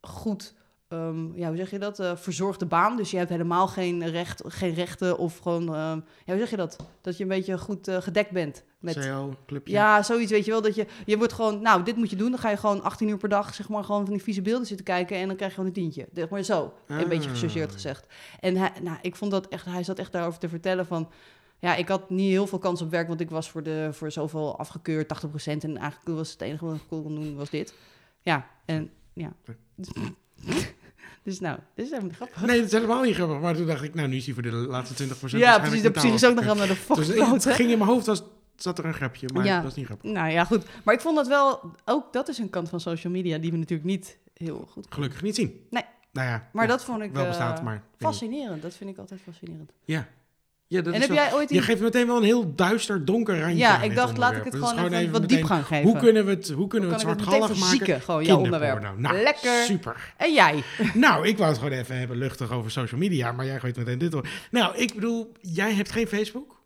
[0.00, 0.54] goed,
[0.90, 2.96] ehm, ja, hoe zeg je dat, eh, verzorgde baan.
[2.96, 6.56] Dus je hebt helemaal geen, recht, geen rechten of gewoon, ehm, ja, hoe zeg je
[6.56, 6.76] dat?
[7.00, 9.10] Dat je een beetje goed eh, gedekt bent met...
[9.46, 9.72] Clubje.
[9.72, 10.62] Ja, zoiets weet je wel.
[10.62, 12.30] Dat je, je wordt gewoon, nou, dit moet je doen.
[12.30, 14.66] Dan ga je gewoon 18 uur per dag, zeg maar, gewoon van die vieze beelden
[14.66, 15.16] zitten kijken.
[15.16, 16.08] En dan krijg je gewoon een tientje.
[16.12, 16.72] Zeg maar zo.
[16.86, 17.08] Een Ah.
[17.08, 18.06] beetje gechargeerd gezegd.
[18.40, 21.08] En hij, nou, ik vond dat echt, hij zat echt daarover te vertellen van.
[21.58, 24.10] Ja, ik had niet heel veel kans op werk, want ik was voor, de, voor
[24.10, 25.64] zoveel afgekeurd, 80%.
[25.64, 27.74] En eigenlijk was het enige wat ik kon doen, was dit.
[28.20, 29.32] Ja, en ja.
[31.22, 32.40] Dus nou, dit is helemaal niet grappig.
[32.46, 33.40] Nee, dat is helemaal niet grappig.
[33.40, 35.80] Maar toen dacht ik, nou, nu is hij voor de laatste 20% ja, precies.
[35.90, 36.48] Precies is ook nog afgekeurd.
[36.48, 37.52] allemaal de Dus fuck het hè?
[37.54, 38.22] ging in mijn hoofd, was,
[38.56, 39.54] zat er een grapje, maar Ja.
[39.54, 40.10] dat was niet grappig.
[40.10, 40.64] Nou ja, goed.
[40.84, 43.56] Maar ik vond dat wel, ook dat is een kant van social media die we
[43.56, 45.66] natuurlijk niet heel goed Gelukkig niet zien.
[45.70, 45.84] Nee.
[46.12, 47.82] Nou ja, Maar ja, dat vond ik wel eh, bestaat, maar...
[47.98, 48.62] fascinerend.
[48.62, 49.72] Dat vind ik altijd fascinerend.
[49.84, 50.08] Ja.
[50.70, 53.40] Ja, dat en is heb jij ooit Je geeft meteen wel een heel duister, donker
[53.40, 55.90] randje Ja, ik dacht, laat ik het Dat gewoon even wat meteen, diepgang geven.
[55.90, 58.00] Hoe kunnen we het, hoe kunnen we Hoe het zwartgallig maken?
[58.00, 58.98] gewoon jouw onderwerp.
[58.98, 59.64] Nou, Lekker.
[59.64, 60.14] super.
[60.16, 60.62] En jij?
[60.94, 63.98] Nou, ik wou het gewoon even hebben luchtig over social media, maar jij gooit meteen
[63.98, 64.28] dit door.
[64.50, 66.60] Nou, ik bedoel, jij hebt geen Facebook?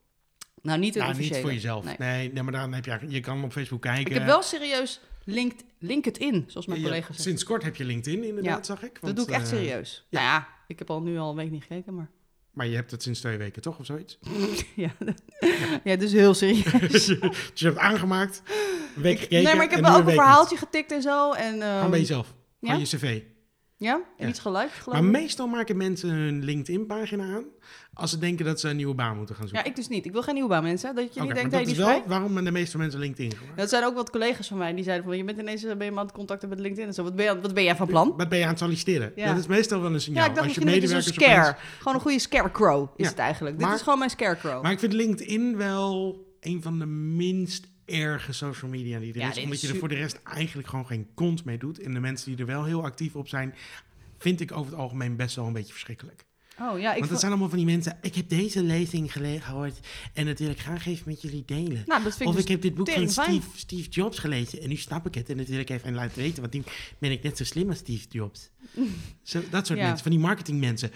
[0.63, 1.85] Nou, niet Nou, niet voor jezelf.
[1.85, 1.95] Nee.
[1.99, 2.33] Nee.
[2.33, 4.07] nee, maar dan heb je, je kan op Facebook kijken.
[4.07, 7.21] Ik heb wel serieus linked, link het in, zoals mijn Ja, collega zegt.
[7.21, 8.93] Sinds kort heb je LinkedIn inderdaad, Ja, zag ik.
[8.93, 10.07] Dat want, doe ik echt eh, serieus.
[10.09, 10.19] ja.
[10.21, 12.11] Nou ja, ik heb al nu al een week niet gekeken, maar...
[12.55, 13.79] maar je hebt het sinds twee weken, toch?
[13.79, 14.19] Of zoiets?
[14.75, 14.91] ja,
[15.85, 16.91] ja, dus heel serieus.
[16.93, 17.07] dus
[17.55, 18.43] je hebt aangemaakt,
[18.97, 21.33] een week gekeken nee, maar ik heb wel ook een verhaaltje getikt en zo.
[21.33, 22.35] En, ehm, Gewoon bij jezelf.
[22.59, 22.69] ja?
[22.69, 23.21] Gewoon je cv.
[23.77, 23.95] Ja?
[23.95, 24.29] En Ja.
[24.29, 25.21] iets geliked, geloof Maar ik.
[25.21, 27.45] meestal maken mensen hun LinkedIn-pagina aan
[27.95, 29.71] als ze denken dat ze een nieuwe baan moeten gaan Ja, zoeken.
[29.71, 30.05] ik dus niet.
[30.07, 30.95] Ik wil geen nieuwe baan, mensen.
[30.95, 32.03] Dat je niet denkt, dat hey, die is wel vrij.
[32.07, 33.57] waarom de meeste mensen LinkedIn gebruikt.
[33.59, 35.87] Dat zijn ook wat collega's van mij die zeiden van je bent ineens eh, ben
[35.87, 37.03] je aan het contacten met LinkedIn en zo.
[37.03, 38.15] Wat ben je, wat ben jij van plan?
[38.17, 39.13] Wat ben je aan het solliciteren?
[39.15, 39.27] Ja.
[39.29, 40.23] Dat is meestal wel een signaal.
[40.23, 40.61] Ja, ik dacht als je
[40.95, 41.41] een scare.
[41.51, 43.11] opeens- Gewoon een goede scarecrow is Ja.
[43.11, 43.59] het eigenlijk.
[43.59, 44.63] Dit is gewoon mijn scarecrow.
[44.63, 49.31] Maar ik vind LinkedIn wel een van de minst erge social media die er Ja,
[49.31, 49.43] is.
[49.43, 51.79] Omdat je er voor de rest eigenlijk gewoon geen kont mee doet.
[51.81, 53.55] En de mensen die er wel heel actief op zijn,
[54.19, 56.25] vind ik over het algemeen best wel een beetje verschrikkelijk.
[56.61, 59.79] oh ja, ik Want het zijn allemaal van die mensen, ik heb deze lezing gehoord
[60.13, 61.83] en dat wil ik graag even met jullie delen.
[61.87, 63.09] nou, dat vind ik Of dus ik heb dit boek van.
[63.09, 65.31] Steve, Steve Jobs gelezen en nu snap ik het.
[65.31, 66.63] En dat wil ik even laten weten, want nu
[66.99, 68.51] ben ik net zo slim als Steve Jobs.
[69.23, 69.85] Zo, dat soort Ja.
[69.85, 70.91] mensen, van die marketingmensen.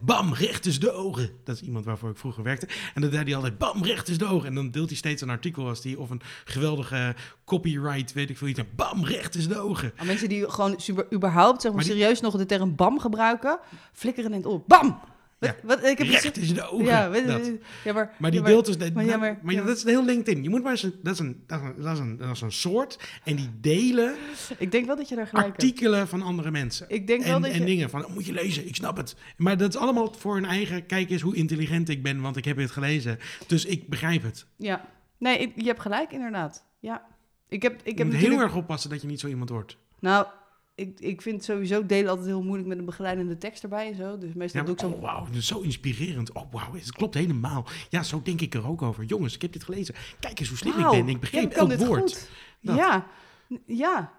[0.00, 1.30] Bam, recht tussen de ogen.
[1.44, 2.68] Dat is iemand waarvoor ik vroeger werkte.
[2.94, 4.48] En dan deed hij altijd, bam, recht tussen de ogen.
[4.48, 8.38] En dan deelt hij steeds een artikel als die, of een geweldige copyright, weet ik
[8.38, 8.60] veel iets.
[8.76, 9.92] Bam, recht tussen de ogen.
[9.96, 12.98] Maar mensen die gewoon super, überhaupt zeg maar, Maar die- serieus nog de term bam
[13.00, 13.58] gebruiken,
[13.92, 14.62] flikkeren in het oor.
[14.66, 15.00] Bam!
[15.38, 15.66] Wat, Ja.
[15.66, 16.84] wat, ik heb Recht tussen de ogen.
[16.86, 17.50] ja, weet, dat.
[17.84, 18.76] ja, maar, Maar die ja, dus...
[18.92, 20.42] maar ja, maar- dat is heel LinkedIn.
[20.42, 20.82] Je moet maar eens...
[20.82, 22.98] een- Dat is een, dat is een, dat is een, dat is een soort.
[23.24, 24.14] En die delen
[24.58, 25.62] Ik denk wel dat je daar gelijk hebt.
[25.62, 26.86] artikelen van andere mensen.
[26.88, 27.64] Ik denk wel en, dat en je...
[27.64, 29.16] dingen van, oh, moet je lezen, ik snap het.
[29.36, 32.44] Maar dat is allemaal voor hun eigen, kijk eens hoe intelligent ik ben, want ik
[32.44, 33.18] heb het gelezen.
[33.46, 34.46] Dus ik begrijp het.
[34.56, 34.84] Ja.
[35.18, 36.64] Nee, je hebt gelijk inderdaad.
[36.80, 37.02] Ja.
[37.48, 38.32] Ik heb, ik Je heb moet natuurlijk...
[38.40, 39.76] heel erg oppassen dat je niet zo iemand wordt.
[40.00, 40.26] Nou,
[40.76, 44.18] ik, ik vind sowieso delen altijd heel moeilijk met een begeleidende tekst erbij en zo.
[44.18, 44.88] Dus meestal Ja, doe ik zo...
[44.88, 46.32] oh, wauw, zo inspirerend.
[46.32, 47.66] Oh, wauw, het klopt helemaal.
[47.88, 49.04] Ja, zo denk ik er ook over.
[49.04, 49.94] Jongens, ik heb dit gelezen.
[50.20, 51.08] Kijk eens hoe slim ik ben.
[51.08, 52.30] Ik begreep elk woord.
[52.60, 53.06] Ja,
[53.66, 54.12] ja.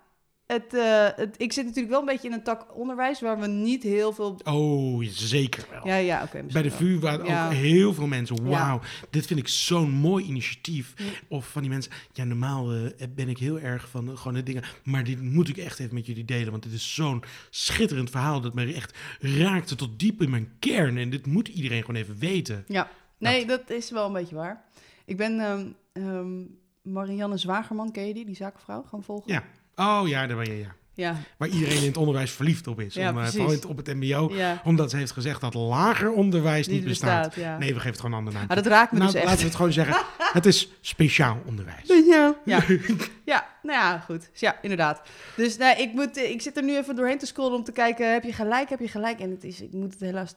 [0.48, 3.48] Het, eh, het, ik zit natuurlijk wel een beetje in een tak onderwijs waar we
[3.48, 4.40] niet heel veel...
[4.44, 5.88] Oh, zeker wel.
[5.88, 6.44] Ja, ja, oké.
[6.52, 6.72] Bij de.
[6.72, 7.46] VU waren Ja.
[7.46, 8.36] ook heel veel mensen.
[8.36, 8.50] Ja.
[8.50, 8.80] Wauw,
[9.10, 10.94] dit vind ik zo'n mooi initiatief.
[10.98, 11.06] Ja.
[11.28, 11.92] Of van die mensen.
[12.14, 14.64] Ja, normaal eh, ben ik heel erg van eh, gewoon de dingen.
[14.84, 16.52] Maar dit moet ik echt even met jullie delen.
[16.52, 18.42] Want dit is zo'n schitterend verhaal.
[18.42, 20.98] Dat mij echt raakte tot diep in mijn kern.
[20.98, 22.64] En dit moet iedereen gewoon even weten.
[22.68, 24.64] Ja, nee, dat is wel een beetje waar.
[25.06, 26.44] Ik ben ehm, ehm,
[26.82, 28.26] Marianne Zwagerman, ken je die?
[28.26, 29.32] Die zakenvrouw, gaan volgen?
[29.34, 29.44] Ja.
[29.80, 30.58] Oh ja, daar ben je.
[30.58, 30.76] Ja.
[30.98, 32.94] Ja, Waar iedereen in het onderwijs verliefd op is.
[32.94, 34.30] Ja, Om, eh, op het MBO.
[34.34, 34.62] ja.
[34.64, 37.36] Omdat ze heeft gezegd dat lager onderwijs niet, niet bestaat.
[37.36, 38.48] Nee, we geven het gewoon een andere naam.
[38.48, 39.42] Maar dat raakt me nou, dus laten echt.
[39.42, 39.96] we het gewoon zeggen.
[40.34, 41.88] Het is speciaal onderwijs.
[42.08, 42.36] Ja.
[42.46, 42.64] Ja.
[43.26, 44.30] ja, nou ja, goed.
[44.32, 45.02] Dus ja, inderdaad.
[45.36, 47.72] Dus nou, ik, moet, eh, ik zit er nu even doorheen te scrollen om te
[47.72, 49.20] kijken, heb je gelijk, heb je gelijk?
[49.20, 50.34] En het is, ik moet het helaas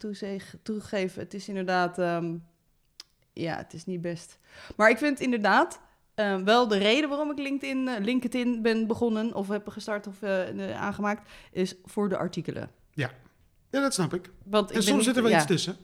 [0.63, 2.35] toegeven, het is inderdaad, ehm,
[3.33, 4.39] ja, het is niet best.
[4.77, 5.81] Maar ik vind inderdaad
[6.21, 10.23] eh, wel de reden waarom ik LinkedIn, eh, LinkedIn ben begonnen, of heb gestart of
[10.23, 12.71] eh, aangemaakt, is voor de artikelen.
[12.93, 13.11] Ja,
[13.71, 14.31] dat snap ik.
[14.45, 15.37] Want En soms niet- zit er wel ja.
[15.37, 15.77] iets tussen.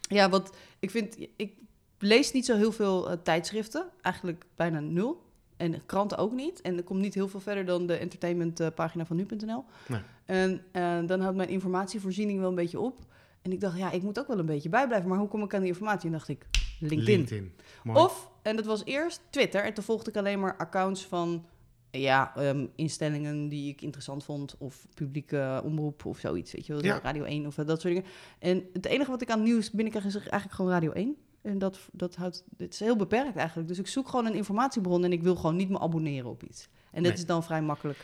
[0.00, 1.52] Ja, want ik vind, ik
[1.98, 5.28] lees niet zo heel veel tijdschriften, eigenlijk bijna nul.
[5.56, 6.60] en kranten ook niet.
[6.60, 9.64] En er komt niet heel veel verder dan de entertainmentpagina van nu.nl.
[9.86, 10.00] Nee.
[10.26, 12.98] En dan houdt mijn informatievoorziening wel een beetje op.
[13.42, 15.08] En ik dacht, ja, ik moet ook wel een beetje bijblijven.
[15.08, 16.06] Maar hoe kom ik aan die informatie?
[16.06, 16.46] En dacht ik,
[16.80, 17.52] LinkedIn.
[17.84, 19.64] Of, en dat was eerst Twitter.
[19.64, 21.46] En toen volgde ik alleen maar accounts van
[21.90, 24.54] ja, ehm, instellingen die ik interessant vond.
[24.58, 26.52] Of publieke omroep of zoiets.
[26.52, 27.00] Weet je wel, Ja.
[27.02, 28.08] Radio 1 of dat soort dingen.
[28.38, 31.16] En het enige wat ik aan nieuws binnenkrijg is eigenlijk gewoon Radio 1.
[31.42, 33.68] En dat, dat houdt, het is heel beperkt eigenlijk.
[33.68, 36.68] Dus ik zoek gewoon een informatiebron en ik wil gewoon niet me abonneren op iets.
[36.92, 37.20] En dat Nee.
[37.20, 37.98] is dan vrij makkelijk.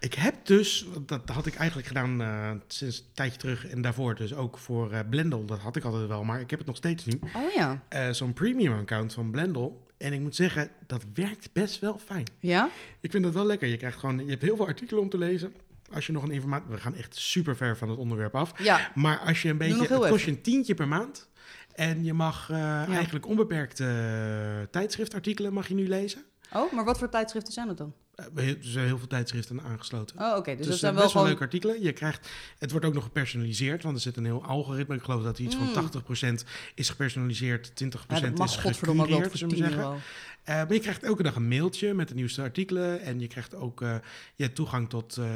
[0.00, 4.14] Ik heb dus, dat had ik eigenlijk gedaan eh, sinds een tijdje terug en daarvoor
[4.14, 5.44] dus ook voor eh, Blendel.
[5.44, 7.18] Dat had ik altijd wel, maar ik heb het nog steeds nu.
[7.36, 7.82] Oh ja.
[7.88, 9.86] Eh, Zo'n premium account van Blendel.
[9.96, 12.24] En ik moet zeggen, dat werkt best wel fijn.
[12.38, 12.68] Ja?
[13.00, 13.68] Ik vind dat wel lekker.
[13.68, 15.54] Je krijgt gewoon, je hebt heel veel artikelen om te lezen.
[15.92, 18.62] Als je nog een informatie, we gaan echt super ver van het onderwerp af.
[18.62, 18.90] Ja.
[18.94, 21.28] Maar als je een beetje, het kost je een tientje per maand.
[21.74, 26.22] En je mag eigenlijk onbeperkte tijdschriftartikelen mag je nu lezen.
[26.52, 27.94] Oh, maar wat voor tijdschriften zijn dat dan?
[28.14, 30.18] Eh, er zijn heel veel tijdschriften aangesloten.
[30.18, 30.56] Oh, oké.
[30.56, 31.26] Dus, Dus, dat dat zijn wel best wel gewoon...
[31.26, 31.82] leuke artikelen.
[31.82, 34.94] Je krijgt, het wordt ook nog gepersonaliseerd, want er zit een heel algoritme.
[34.94, 35.60] Ik geloof dat iets Mm.
[35.64, 39.96] van 80% is gepersonaliseerd, 20% Ja, dat mag is gecureerd, zullen we 10 zeggen.
[40.44, 43.00] Eh, maar je krijgt elke dag een mailtje met de nieuwste artikelen.
[43.00, 43.94] En je krijgt ook eh,
[44.34, 45.26] je toegang tot eh,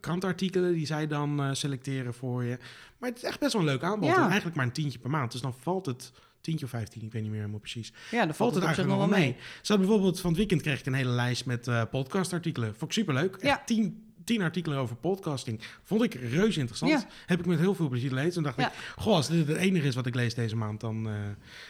[0.00, 2.58] krantartikelen die zij dan eh, selecteren voor je.
[2.98, 4.08] Maar het is echt best wel een leuk aanbod.
[4.08, 4.16] Ja.
[4.16, 5.32] En eigenlijk maar een tientje per maand.
[5.32, 7.92] Dus dan valt het tientje of 15, ik weet niet meer helemaal precies.
[8.10, 9.36] Ja, dan Valt het eigenlijk nog wel mee.
[9.56, 12.68] Hadden bijvoorbeeld van het weekend kreeg ik een hele lijst met eh, podcastartikelen.
[12.68, 13.32] Vond ik superleuk.
[13.34, 13.62] Echt Ja.
[13.66, 15.60] tien, tien artikelen over podcasting.
[15.82, 16.90] Vond ik reuze interessant.
[16.92, 17.06] Ja.
[17.26, 18.36] Heb ik met heel veel plezier gelezen.
[18.36, 18.66] En dacht Ja.
[18.68, 21.08] ik, goh, als dit het enige is wat ik lees deze maand, dan...
[21.08, 21.14] eh,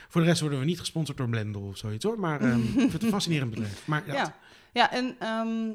[0.09, 2.21] voor de rest worden we niet gesponsord door Blendel of zoiets hoor.
[2.21, 3.87] Maar ehm, ik vind het een fascinerend bedrijf.
[3.87, 4.35] Maar ja, Ja,
[4.73, 5.71] ja en ehm,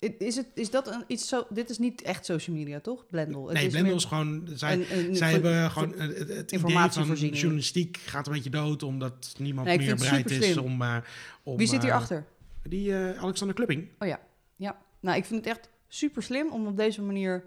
[0.00, 1.46] is, het, is dat een, iets zo...
[1.50, 3.06] Dit is niet echt social media, toch?
[3.06, 3.44] Blendel.
[3.44, 4.48] Het nee, is Blendel is gewoon...
[4.54, 8.32] Zij, een- een- zij voor- hebben gewoon het, het- het idee van journalistiek gaat een
[8.32, 10.96] beetje dood, omdat niemand Nee, meer bereid is om, eh,
[11.42, 11.56] om...
[11.56, 12.26] Wie zit eh, hierachter?
[12.62, 13.88] Die eh, Alexander Klupping.
[13.98, 14.20] Oh ja,
[14.56, 14.78] ja.
[15.00, 17.44] Nou, ik vind het echt super slim om op deze manier...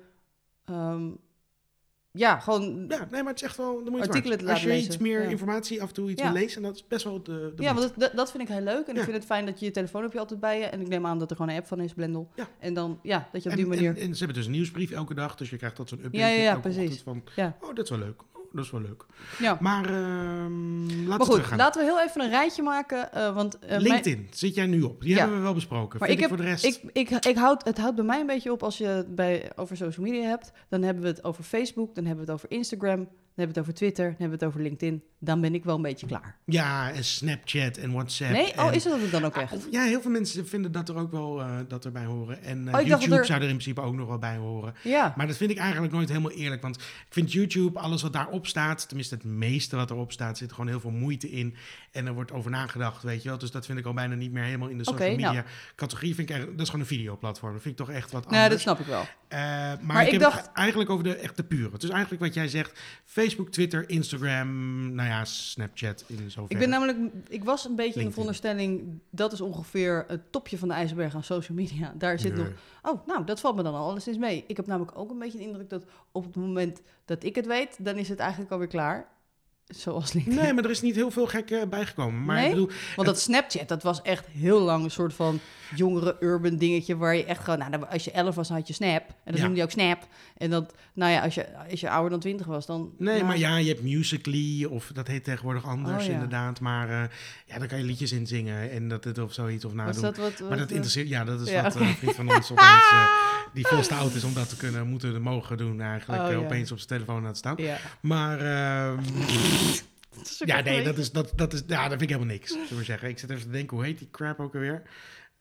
[0.65, 1.09] ehm,
[2.17, 2.85] ja, gewoon...
[2.87, 4.61] Ja, nee, maar het is echt wel de moeite Artikelen waard.
[4.61, 5.29] te Als je iets meer ja.
[5.29, 6.31] informatie af en toe iets Ja.
[6.31, 8.63] wil lezen, dat is best wel de, de ja, want dat, dat vind ik heel
[8.63, 8.87] leuk.
[8.87, 8.99] En Ja.
[8.99, 10.65] ik vind het fijn dat je je telefoon heb je altijd bij je.
[10.65, 12.29] En ik neem aan dat er gewoon een app van is, Blendel.
[12.59, 13.89] En dan, ja, dat je op en, die manier...
[13.89, 16.17] en, en ze hebben dus een nieuwsbrief elke dag, dus je krijgt dat zo'n update
[16.17, 17.01] Ja, ja, precies.
[17.01, 18.21] van, oh, dat is wel leuk.
[18.53, 19.05] Dat is wel leuk.
[19.39, 19.57] ja.
[19.59, 23.11] Maar ehm laten Maar we goed, laten we heel even een rijtje maken.
[23.13, 25.01] eh, want, eh, mijn- LinkedIn zit jij nu op.
[25.01, 25.17] Die Ja.
[25.17, 25.99] hebben we wel besproken.
[25.99, 26.65] Maar ik, heb- voor de rest...
[26.65, 29.51] Ik, ik, ik houd, het houdt bij mij een beetje op als je het bij,
[29.55, 30.51] over social media hebt.
[30.69, 33.59] Dan hebben we het over Facebook, dan hebben we het over Instagram, dan hebben we
[33.61, 35.03] het over Twitter, dan hebben we het over LinkedIn.
[35.19, 36.37] Dan ben ik wel een beetje klaar.
[36.45, 38.31] Ja, en Snapchat en WhatsApp.
[38.31, 38.57] Nee?
[38.57, 39.53] Oh, is het dat dan ook echt?
[39.53, 42.43] Ah, Ja, heel veel mensen vinden dat er ook wel eh, dat erbij horen.
[42.43, 44.73] En eh, Oh, YouTube er- zou er in principe ook nog wel bij horen.
[44.83, 45.13] Ja.
[45.17, 46.61] Maar dat vind ik eigenlijk nooit helemaal eerlijk.
[46.61, 50.51] Want ik vind YouTube, alles wat daarop staat, tenminste het meeste wat erop staat, zit
[50.51, 51.55] gewoon heel veel moeite in.
[51.91, 53.37] En er wordt over nagedacht, weet je wel.
[53.37, 55.33] Dus dat vind ik al bijna niet meer helemaal in de social Oké, nou.
[55.35, 56.15] media categorie.
[56.15, 57.53] Vind ik eigenlijk, dat is gewoon een videoplatform.
[57.53, 58.63] Dat vind ik toch echt wat Nee, anders.
[58.63, 59.05] dat snap ik wel.
[59.27, 61.77] Eh, maar, Maar ik, ik heb dacht- het eigenlijk over de echte pure.
[61.77, 62.79] Dus eigenlijk wat jij zegt,
[63.23, 64.49] Facebook, Twitter, Instagram,
[64.95, 66.47] nou ja, Snapchat in zoverre.
[66.53, 66.97] Ik ben namelijk,
[67.29, 71.15] ik was een beetje in de veronderstelling, dat is ongeveer het topje van de ijsberg
[71.15, 71.93] aan social media.
[71.97, 72.43] Daar zit Nee.
[72.43, 72.53] nog,
[72.93, 74.43] oh, nou, dat valt me dan al alleszins mee.
[74.47, 77.45] Ik heb namelijk ook een beetje de indruk dat op het moment dat ik het
[77.47, 79.11] weet, dan is het eigenlijk alweer klaar.
[79.67, 80.41] Zoals LinkedIn.
[80.41, 82.25] Nee, maar er is niet heel veel gek eh, bijgekomen.
[82.25, 82.45] Maar Nee?
[82.45, 85.39] ik bedoel, Want dat Snapchat, dat was echt heel lang een soort van
[85.75, 88.73] jongere urban dingetje waar je echt gewoon, nou, als je 11 was, dan had je
[88.73, 89.03] Snap.
[89.07, 89.41] En dan Ja.
[89.41, 90.07] noemde je ook Snap.
[90.37, 92.93] En dat, nou ja, als je, als je ouder dan 20 was, dan.
[92.97, 96.13] Nee, nou, maar ja, je hebt Musical.ly, of dat heet tegenwoordig anders Oh, ja.
[96.13, 96.59] inderdaad.
[96.59, 97.09] Maar eh,
[97.45, 100.01] ja, dan kan je liedjes inzingen en dat het of zoiets of Was nadoen.
[100.01, 102.29] dat wat, wat, maar dat interesseert, ja, dat is ja, wat eh, een vriend van
[102.35, 103.05] ons opeens, eh,
[103.53, 106.71] die veel te oud is om dat te kunnen, moeten, mogen doen eigenlijk, Oh, opeens
[106.71, 107.55] op zijn telefoon aan het staan.
[107.57, 107.77] Ja.
[108.01, 108.99] Maar ehm,
[110.13, 112.77] Dat ja, nee, dat is, dat, dat is, ja, dat vind ik helemaal niks, zullen
[112.77, 113.09] we zeggen.
[113.09, 114.81] Ik zit even te denken, hoe heet die crap ook alweer?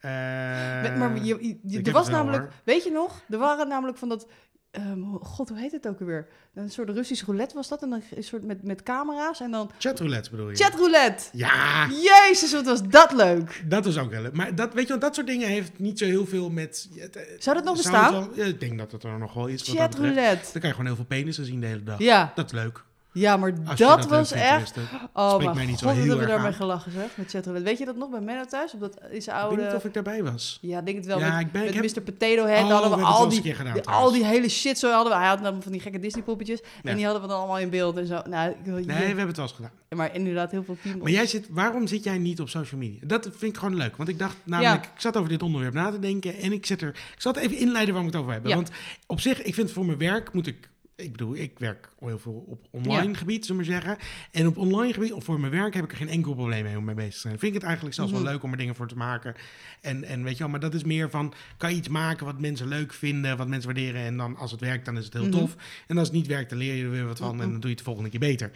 [0.02, 2.52] Eh, Maar, maar je, je- je- heb er was namelijk, hoor.
[2.64, 4.26] weet je nog, er waren namelijk van dat,
[4.70, 6.28] ehm, god, hoe heet het ook alweer?
[6.54, 9.70] Een soort Russisch roulette was dat, en dan een soort met, met camera's en dan
[9.78, 10.56] Chatroulette bedoel je?
[10.56, 11.24] chatroulette.
[11.32, 13.62] Ja, Jezus, wat was dat leuk.
[13.68, 14.32] Dat is ook wel leuk.
[14.36, 16.88] Maar dat, weet je, want dat soort dingen heeft niet zo heel veel met...
[16.98, 18.12] eh, Zou dat nog bestaan?
[18.34, 19.62] wel- ik denk dat het er nog wel is.
[19.62, 20.42] Chatroulette.
[20.52, 21.98] Dan kan je gewoon heel veel penissen zien de hele dag.
[21.98, 22.84] Ja, Dat is leuk.
[23.12, 24.74] Ja, maar Als dat, was echt,
[25.12, 27.68] oh mij niet god, heel hebben we daarmee gelachen zeg, met chatroulette.
[27.68, 28.74] Weet je dat nog bij Menno thuis?
[28.74, 29.76] Op dat is Ik weet niet oude...
[29.76, 30.58] of ik daarbij was.
[30.60, 31.18] Ja, ik denk het wel.
[31.18, 32.00] Ja, met ik ben- met ik heb- Mr.
[32.02, 35.12] Potato Head Oh, hadden we al die, gedaan die- al die hele shit zo hadden
[35.12, 35.18] we.
[35.18, 36.60] Hij had namelijk van die gekke Disney poppetjes.
[36.82, 36.90] Ja.
[36.90, 38.20] En die hadden we dan allemaal in beeld en zo.
[38.28, 39.70] Nou, ik, Nee, we hebben het wel eens gedaan.
[39.96, 40.98] Maar inderdaad heel veel team.
[40.98, 42.98] Maar jij zit, waarom zit jij niet op social media?
[43.02, 43.96] Dat vind ik gewoon leuk.
[43.96, 46.36] Want ik dacht namelijk, ik zat over dit onderwerp na te denken.
[46.36, 48.54] En ik, zet er, ik zal het even inleiden waar we het over hebben.
[48.54, 48.70] Want
[49.06, 52.44] op zich, ik vind voor mijn werk moet ik ik bedoel, ik werk heel veel
[52.48, 53.98] op online gebied, zullen we maar zeggen.
[54.30, 56.76] En op online gebied, of voor mijn werk, heb ik er geen enkel probleem mee
[56.78, 57.38] om mee bezig te zijn.
[57.38, 58.22] Vind ik het eigenlijk zelfs Mhm.
[58.22, 59.34] wel leuk om er dingen voor te maken.
[59.80, 62.40] En, en weet je wel, maar dat is meer van, kan je iets maken wat
[62.40, 64.00] mensen leuk vinden, wat mensen waarderen.
[64.02, 65.30] En dan als het werkt, dan is het heel Mhm.
[65.32, 65.56] tof.
[65.86, 67.34] En als het niet werkt, dan leer je er weer wat van.
[67.34, 67.42] Mhm.
[67.44, 68.50] En dan doe je het de volgende keer beter.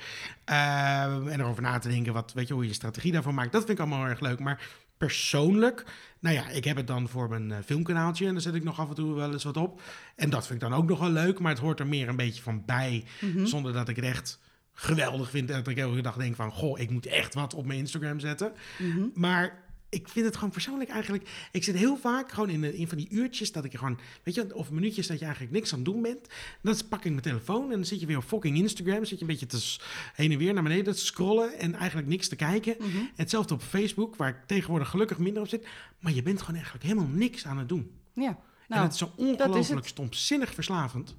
[0.44, 3.53] Ehm, en erover na te denken, wat, weet je, hoe je strategie daarvan maakt.
[3.53, 4.38] Dat vind ik allemaal heel erg leuk.
[4.38, 5.85] Maar persoonlijk,
[6.27, 8.27] nou ja, ik heb het dan voor mijn eh, filmkanaaltje.
[8.27, 9.83] En daar zet ik nog af en toe wel eens wat op.
[10.17, 11.39] En dat vind ik dan ook nog wel leuk.
[11.39, 13.05] Maar het hoort er meer een beetje van bij.
[13.21, 13.47] Mhm.
[13.47, 14.41] Zonder dat ik het echt
[14.73, 15.51] geweldig vind.
[15.51, 18.21] En dat ik elke dag denk van, goh, ik moet echt wat op mijn Instagram
[18.21, 18.53] zetten.
[18.79, 19.07] Mhm.
[19.15, 19.65] Maar
[19.97, 21.29] ik vind het gewoon persoonlijk eigenlijk...
[21.53, 23.99] Ik zit heel vaak gewoon in, een- van die uurtjes dat ik gewoon...
[24.23, 26.27] Weet je, of minuutjes dat je eigenlijk niks aan het doen bent.
[26.63, 29.05] Dan pak ik mijn telefoon en dan zit je weer op fucking Instagram.
[29.05, 29.77] Zit je een beetje te
[30.15, 32.77] heen en weer naar beneden te scrollen en eigenlijk niks te kijken.
[32.79, 32.97] Mhm.
[33.15, 35.67] Hetzelfde op Facebook, waar ik tegenwoordig gelukkig minder op zit.
[36.01, 37.91] Maar je bent gewoon eigenlijk helemaal niks aan het doen.
[38.13, 38.29] Ja.
[38.29, 38.37] en
[38.69, 41.17] Nou, het is zo ongelooflijk stomzinnig verslavend.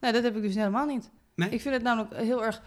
[0.00, 1.10] nee, dat heb ik dus helemaal niet.
[1.34, 1.50] Nee?
[1.50, 2.62] Ik vind het namelijk heel erg.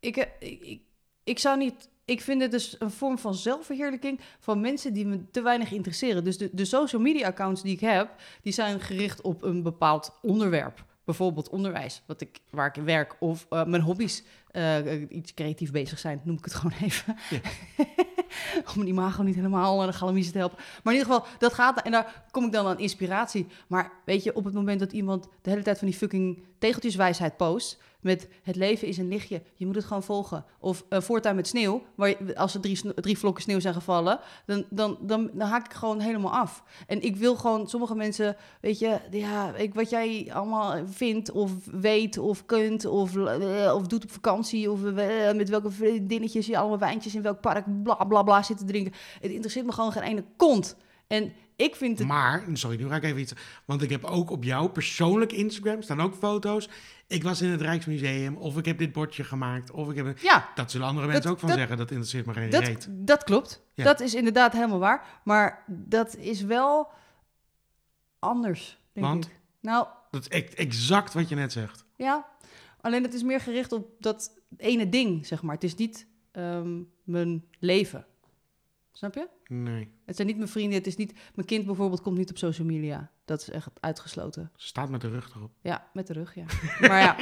[0.00, 0.80] Ik, eh, ik, ik,
[1.24, 1.88] ik zou niet.
[2.04, 6.24] Ik vind het dus een vorm van zelfverheerlijking van mensen die me te weinig interesseren.
[6.24, 10.18] Dus de, de social media accounts die ik heb, die zijn gericht op een bepaald
[10.22, 10.84] onderwerp.
[11.04, 14.22] Bijvoorbeeld onderwijs, wat ik, waar ik in werk, of eh, mijn hobby's.
[14.50, 17.16] eh, iets creatief bezig zijn, noem ik het gewoon even.
[17.30, 17.38] Ja.
[18.76, 20.58] Om die imago niet helemaal aan de galamiezen te helpen.
[20.58, 21.82] Maar in ieder geval, dat gaat...
[21.82, 23.46] En daar kom ik dan aan inspiratie.
[23.66, 27.36] Maar weet je, op het moment dat iemand de hele tijd van die fucking tegeltjeswijsheid
[27.36, 27.78] post...
[28.04, 30.44] met het leven is een lichtje, je moet het gewoon volgen.
[30.58, 34.20] Of uh, voortuin met sneeuw, waar als er drie, drie vlokken sneeuw zijn gevallen...
[34.46, 36.62] Dan, dan, dan, dan haak ik gewoon helemaal af.
[36.86, 38.98] En ik wil gewoon, sommige mensen, weet je...
[39.10, 44.10] Ja, ik, wat jij allemaal vindt of weet of kunt of, eh, of doet op
[44.10, 44.70] vakantie...
[44.70, 48.58] of eh, met welke vriendinnetjes je allemaal wijntjes in welk park bla bla bla zit
[48.58, 48.92] te drinken...
[49.20, 50.76] Het interesseert me gewoon geen ene kont.
[51.06, 52.08] En ik vind het...
[52.08, 53.32] Maar, sorry, nu ga ik even iets...
[53.64, 56.68] Want ik heb ook op jouw persoonlijk Instagram staan ook foto's.
[57.06, 60.06] Ik was in het Rijksmuseum, of ik heb dit bordje gemaakt, of ik heb...
[60.06, 60.16] Een...
[60.20, 62.62] Ja, Dat zullen andere mensen Dat- ook van dat- zeggen, dat interesseert me geen dat,
[62.62, 62.86] reet.
[62.90, 63.62] dat klopt.
[63.74, 63.84] Ja.
[63.84, 65.20] Dat is inderdaad helemaal waar.
[65.24, 66.88] Maar dat is wel
[68.18, 69.26] anders, denk Want?
[69.26, 69.32] ik.
[69.60, 71.84] Nou, Dat is exact wat je net zegt.
[71.96, 72.32] ja.
[72.80, 75.54] Alleen het is meer gericht op dat ene ding, zeg maar.
[75.54, 78.06] Het is niet ehm, mijn leven.
[78.96, 79.28] Snap je?
[79.46, 80.78] Nee, Het zijn niet mijn vrienden.
[80.78, 81.12] Het is niet...
[81.34, 83.10] Mijn kind bijvoorbeeld komt niet op social media.
[83.24, 84.50] Dat is echt uitgesloten.
[84.56, 85.50] ze staat met de rug erop.
[85.60, 86.44] Ja, met de rug, ja.
[86.88, 87.16] maar ja,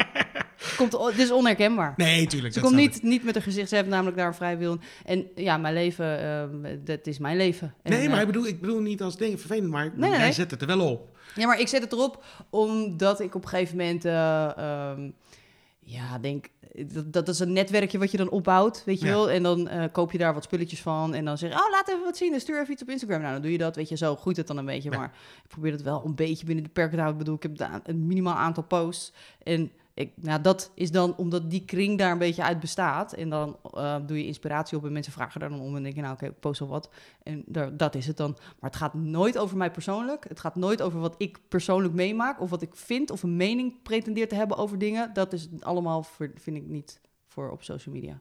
[0.76, 1.94] komt, het is onherkenbaar.
[1.96, 2.54] Nee, tuurlijk.
[2.54, 3.68] Ze komt niet, niet met haar gezicht.
[3.68, 4.78] Ze heeft namelijk daar een vrij wil.
[5.04, 7.74] En ja, mijn leven, ehm, dat is mijn leven.
[7.82, 10.18] En, Nee, maar eh, ik bedoel, ik bedoel niet als ding vervelend, maar nee, jij
[10.18, 10.32] nee.
[10.32, 11.18] zet het er wel op.
[11.35, 14.04] Ja, maar ik zet het erop omdat ik op een gegeven moment...
[14.04, 15.11] eh, ehm,
[15.92, 16.46] ja, denk...
[16.87, 19.12] Dat, dat is een netwerkje wat je dan opbouwt, weet je Ja.
[19.12, 19.31] wel.
[19.31, 21.14] En dan eh, koop je daar wat spulletjes van.
[21.14, 22.33] En dan zeg je, oh, laat even wat zien.
[22.33, 23.20] En stuur even iets op Instagram.
[23.20, 23.96] Nou, dan doe je dat, weet je.
[23.96, 24.90] Zo groeit het dan een beetje.
[24.90, 24.96] Ja.
[24.98, 27.20] Maar ik probeer het wel een beetje binnen de perken te houden.
[27.20, 29.12] Ik bedoel, ik heb een minimaal aantal posts.
[29.42, 33.12] En ik, nou, dat is dan omdat die kring daar een beetje uit bestaat.
[33.12, 35.66] En dan eh, doe je inspiratie op en mensen vragen daar dan om.
[35.66, 36.90] En dan denk je, nou oké, ik post al wat.
[37.22, 38.31] En daar, dat is het dan.
[38.31, 40.28] Maar het gaat nooit over mij persoonlijk.
[40.28, 42.40] Het gaat nooit over wat ik persoonlijk meemaak.
[42.40, 45.12] Of wat ik vind of een mening pretendeer te hebben over dingen.
[45.12, 48.20] Dat is allemaal, voor, vind ik niet voor op social media.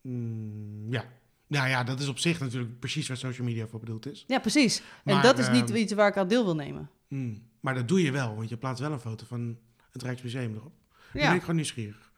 [0.00, 1.04] Mm, ja.
[1.46, 4.24] Nou ja, dat is op zich natuurlijk precies waar social media voor bedoeld is.
[4.26, 4.82] Ja, precies.
[5.04, 6.90] En dat is niet ehm, iets waar ik aan deel wil nemen.
[7.08, 9.58] Mm, Maar dat doe je wel, want je plaatst wel een foto van
[9.90, 10.72] het Rijksmuseum erop.
[11.12, 12.10] Nu ben ik gewoon nieuwsgierig.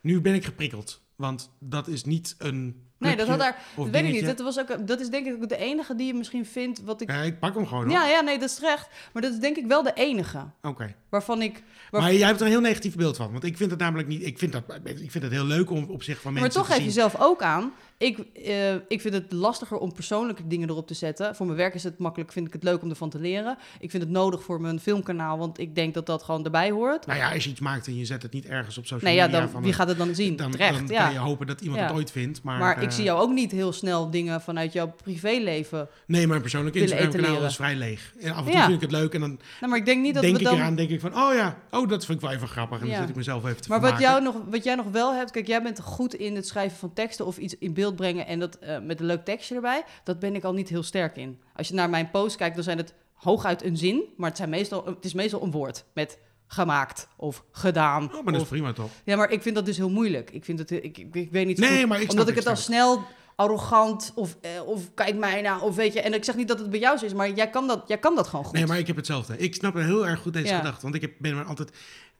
[0.00, 3.56] Nu ben ik geprikkeld, want dat is niet een Nee, dat had daar...
[3.76, 4.26] Dat weet ik niet.
[4.26, 7.00] Dat, was ook, dat is denk ik ook de enige die je misschien vindt wat
[7.00, 7.10] ik...
[7.10, 7.92] Ja, ik pak hem gewoon hoor.
[7.92, 8.88] Ja, ja, nee, dat is terecht.
[9.12, 10.94] Maar dat is denk ik wel de enige Oké.
[11.08, 11.62] waarvan ik...
[11.90, 13.32] Maar jij hebt er een heel negatief beeld van.
[13.32, 14.26] Want ik vind het namelijk niet...
[14.26, 16.70] Ik vind, dat, ik vind het heel leuk om op zich van Maar mensen toch
[16.70, 17.72] te geef je zelf ook aan.
[17.98, 21.36] Ik, eh, ik vind het lastiger om persoonlijke dingen erop te zetten.
[21.36, 23.58] Voor mijn werk is het makkelijk, vind ik het leuk om ervan te leren.
[23.80, 27.06] Ik vind het nodig voor mijn filmkanaal, want ik denk dat dat gewoon erbij hoort.
[27.06, 29.14] Nou ja, als je iets maakt en je zet het niet ergens op social Nee,
[29.20, 29.40] ja, media...
[29.40, 30.36] dan, van wie gaat het dan zien?
[30.36, 31.04] dan, Terecht, dan ja.
[31.04, 31.86] kan je hopen dat iemand Ja.
[31.86, 32.42] het ooit vindt.
[32.42, 35.88] Maar, Maar, ik eh, zie jou ook niet heel snel dingen vanuit jouw privéleven.
[36.06, 38.14] Nee, mijn persoonlijke Instagram-kanaal is vrij leeg.
[38.20, 38.62] En af en toe Ja.
[38.64, 40.46] vind ik het leuk en dan Nou, maar ik denk niet dat denk we ik
[40.46, 40.56] dan...
[40.56, 41.14] eraan, denk ik van...
[41.14, 42.80] Oh ja, oh, dat vind ik wel even grappig.
[42.80, 42.90] En Ja.
[42.92, 45.30] dan zit ik mezelf even te Maar wat, jou nog, wat jij nog wel hebt,
[45.30, 48.38] kijk, jij bent goed in het schrijven van teksten of iets in beeld brengen en
[48.38, 49.82] dat eh, met een leuk tekstje erbij.
[50.04, 51.38] Dat ben ik al niet heel sterk in.
[51.56, 54.50] Als je naar mijn post kijkt, dan zijn het hooguit een zin, maar het, zijn
[54.50, 56.18] meestal, het is meestal een woord met
[56.52, 58.04] gemaakt of gedaan.
[58.04, 58.90] Oh, maar dat is of- prima toch?
[59.04, 60.30] ja, maar ik vind dat dus heel moeilijk.
[60.30, 62.44] Ik, vind het, ik, ik, ik weet niet Nee, goed, maar ik omdat ik het,
[62.44, 63.02] snap snel
[63.36, 66.00] arrogant of, eh, of kijk mij nou, of weet je.
[66.00, 67.98] En ik zeg niet dat het bij jou zo is, maar jij kan dat, jij
[67.98, 68.54] kan dat gewoon goed.
[68.54, 69.36] Nee, maar ik heb hetzelfde.
[69.38, 70.58] Ik snap heel erg goed deze Ja.
[70.58, 70.82] gedachte.
[70.82, 71.70] Want ik heb, ben maar altijd...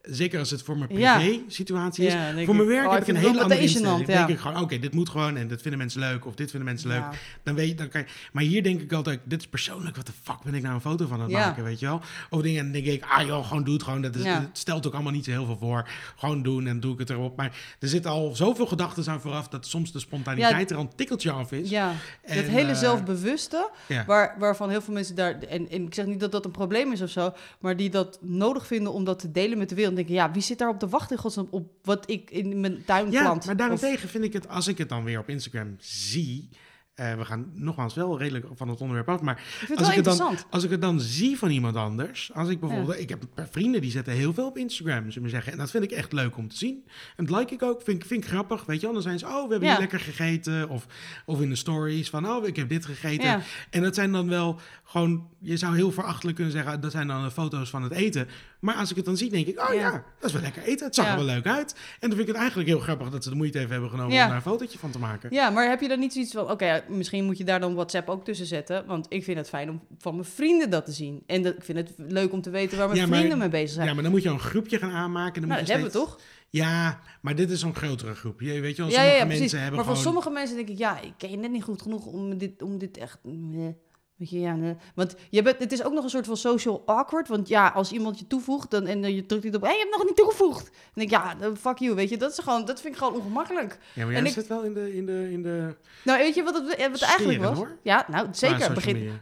[0.03, 2.13] zeker als het voor mijn privé-situatie is.
[2.13, 4.07] Ja, voor mijn werk oh, heb ik een het hele andere instelling.
[4.07, 4.27] Dan ja.
[4.27, 6.69] denk ik gewoon, oké, dit moet gewoon en dat vinden mensen leuk of dit vinden
[6.69, 7.05] mensen leuk.
[7.43, 10.07] Dan weet je, dan kan je, maar hier denk ik altijd, dit is persoonlijk, wat
[10.07, 12.01] de fuck ben ik nou een foto van aan het maken, weet je wel?
[12.31, 14.03] Of dingen, en dan denk ik, ah joh, gewoon doe het gewoon.
[14.03, 14.25] Dat is.
[14.25, 15.89] Het stelt ook allemaal niet zo heel veel voor.
[16.17, 17.37] Gewoon doen en doe ik het erop.
[17.37, 20.95] Maar er zitten al zoveel gedachten aan vooraf, dat soms de spontaniteit er al een
[20.97, 21.71] tikkeltje af is.
[21.71, 23.71] Ja, En, dat hele eh, zelfbewuste,
[24.07, 25.39] waar, waarvan heel veel mensen daar...
[25.39, 28.19] En, en ik zeg niet dat dat een probleem is of zo, maar die dat
[28.23, 29.90] nodig vinden om dat te delen met de wereld.
[29.91, 32.61] En denken, ja, wie zit daar op te wachten in godsnaam op wat ik in
[32.61, 33.45] mijn tuin Ja, plant?
[33.45, 36.49] maar Of- daarentegen vind ik het, als ik het dan weer op Instagram zie...
[36.95, 39.89] eh, we gaan nogmaals wel redelijk van het onderwerp af, maar ik vind het als
[39.89, 42.99] wel ik het dan- als ik het dan zie van iemand anders, als ik bijvoorbeeld,
[42.99, 45.53] ik heb een paar vrienden die zetten heel veel op Instagram, zullen we maar zeggen,
[45.53, 46.85] en dat vind ik echt leuk om te zien.
[47.17, 48.93] En dat like ik ook, vind, ik- vind ik grappig, weet je.
[48.93, 49.71] Dan zijn ze, oh, we hebben Ja.
[49.71, 50.87] hier lekker gegeten, of,
[51.27, 53.27] of in de stories van, oh, ik heb dit gegeten.
[53.27, 53.41] Ja.
[53.71, 57.23] En dat zijn dan wel gewoon, je zou heel verachtelijk kunnen zeggen, dat zijn dan
[57.25, 58.29] de foto's van het eten.
[58.61, 60.05] Maar als ik het dan zie, denk ik, oh ja, Ja.
[60.19, 60.87] dat is wel lekker eten.
[60.87, 61.11] Het zag Ja.
[61.11, 61.73] er wel leuk uit.
[61.73, 64.13] En dan vind ik het eigenlijk heel grappig dat ze de moeite even hebben genomen
[64.15, 64.23] Ja.
[64.23, 65.33] om daar een fotootje van te maken.
[65.33, 68.09] Ja, maar heb je dan niet zoiets van, oké, misschien moet je daar dan WhatsApp
[68.09, 71.23] ook tussen zetten, want ik vind het fijn om van mijn vrienden dat te zien.
[71.27, 73.71] En dat, ik vind het leuk om te weten waar mijn maar- vrienden mee bezig
[73.71, 73.87] zijn.
[73.87, 75.41] Ja, maar dan moet je een groepje gaan aanmaken.
[75.41, 76.21] Dan nou, moet dat je hebben we toch?
[76.53, 78.41] Ja, maar dit is zo'n grotere groep.
[78.41, 79.53] Je weet je wel, Ja, sommige ja, ja, mensen precies.
[79.53, 80.13] hebben Maar voor gewoon...
[80.13, 82.79] sommige mensen denk ik, ja, ik ken je net niet goed genoeg om dit, om
[82.79, 83.19] dit echt...
[83.23, 83.77] nee.
[84.21, 84.77] Weet je, ja, nee.
[84.95, 87.29] Want je bent, het is ook nog een soort van social awkward.
[87.29, 89.63] Want ja, als iemand je toevoegt dan, en je drukt iets op...
[89.63, 90.65] Hé, je hebt nog niet toegevoegd.
[90.65, 90.73] Dan
[91.07, 92.17] denk ik, ja, fuck you, weet je.
[92.17, 93.79] Dat, is gewoon, dat vind ik gewoon ongemakkelijk.
[93.93, 94.97] Ja, maar en ik- zit wel in de...
[94.97, 95.75] In de, in de...
[96.05, 97.57] Nou, weet je wat het, wat het eigenlijk was?
[97.57, 97.77] hoor.
[97.83, 98.61] Ja, nou, zeker.
[98.63, 99.13] Het, begin,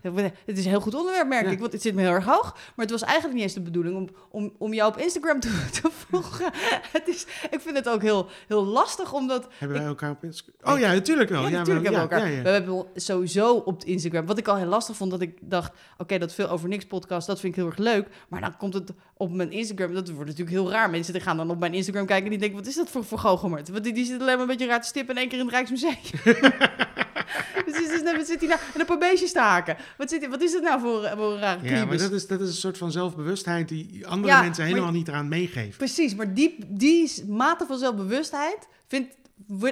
[0.46, 1.50] het is een heel goed onderwerp, merk Ja.
[1.50, 1.58] ik.
[1.60, 2.52] Want het zit me heel erg hoog.
[2.52, 5.64] Maar het was eigenlijk niet eens de bedoeling om, om, om jou op Instagram te,
[5.82, 6.50] te voegen.
[6.92, 9.46] Het is, ik vind het ook heel, heel lastig, omdat...
[9.58, 10.74] Hebben wij elkaar op Instagram?
[10.74, 11.42] Oh ja, natuurlijk wel.
[11.42, 12.42] Ja, natuurlijk hebben we elkaar.
[12.42, 14.26] We hebben sowieso op Instagram.
[14.26, 17.26] Wat ik al heel lastig vond, dat ik dacht: oké, dat veel over niks podcast,
[17.26, 18.08] dat vind ik heel erg leuk.
[18.28, 19.94] Maar dan komt het op mijn Instagram.
[19.94, 20.90] Dat wordt natuurlijk heel raar.
[20.90, 23.04] Mensen die gaan dan op mijn Instagram kijken en die denken: wat is dat voor,
[23.04, 23.50] voor?
[23.50, 25.44] Want die, die zit alleen maar een beetje raar te stippen in één keer in
[25.44, 25.96] het Rijksmuseum.
[27.66, 28.60] dus, dus, wat zit hij nou?
[28.74, 29.76] En een paar beestjes te haken.
[29.96, 32.40] Wat, zit, wat is dat nou voor, voor een rare Ja, maar dat is, dat
[32.40, 35.76] is een soort van zelfbewustheid die andere Ja, mensen maar- helemaal niet eraan meegeven.
[35.76, 39.14] Precies, maar die, die mate van zelfbewustheid vindt,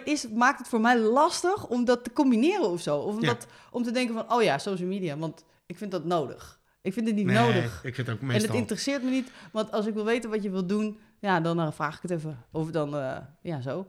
[0.04, 2.98] is, maakt het voor mij lastig om dat te combineren of zo.
[2.98, 3.26] Of om, Ja.
[3.26, 6.60] dat, om te denken van, oh ja, social media, want ik vind dat nodig.
[6.82, 7.84] Ik vind het niet Nee, nodig.
[7.84, 8.48] ik vind het ook En meestal...
[8.50, 11.60] het interesseert me niet, want als ik wil weten wat je wil doen, ja, dan
[11.60, 12.44] eh, vraag ik het even.
[12.52, 13.86] Of dan, eh, ja, zo.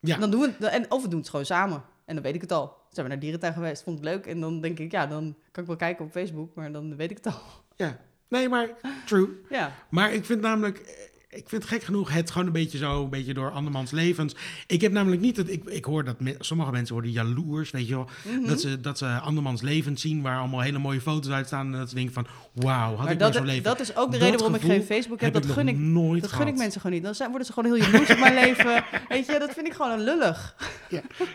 [0.00, 0.16] Ja.
[0.18, 1.82] Dan doen we het, en, of we doen het gewoon samen.
[2.04, 2.76] En dan weet ik het al.
[2.90, 4.26] Zijn we naar dierentuin geweest, vond ik leuk.
[4.26, 7.10] En dan denk ik, ja, dan kan ik wel kijken op Facebook, maar dan weet
[7.10, 7.40] ik het al.
[7.76, 7.96] Ja.
[8.28, 8.70] Nee, maar
[9.06, 9.28] true.
[9.50, 13.10] Ja, Maar ik vind namelijk, ik vind gek genoeg het gewoon een beetje zo, een
[13.10, 14.34] beetje door andermans levens.
[14.66, 17.88] Ik heb namelijk niet dat, ik, ik hoor dat me- sommige mensen worden jaloers, weet
[17.88, 18.08] je wel.
[18.22, 18.46] Mhm.
[18.46, 21.72] Dat, ze, dat ze andermans levens zien waar allemaal hele mooie foto's uit staan.
[21.72, 23.62] En dat ze denken van, wauw, had maar ik dat, maar zo'n leven.
[23.62, 25.34] dat is ook de reden waarom ik geen Facebook heb.
[25.34, 27.04] heb Dat gun ik nooit Dat gun ik mensen gewoon niet.
[27.04, 28.84] Dan zijn, worden ze gewoon heel jaloers op mijn leven.
[29.08, 30.54] Weet je, dat vind ik gewoon een lullig.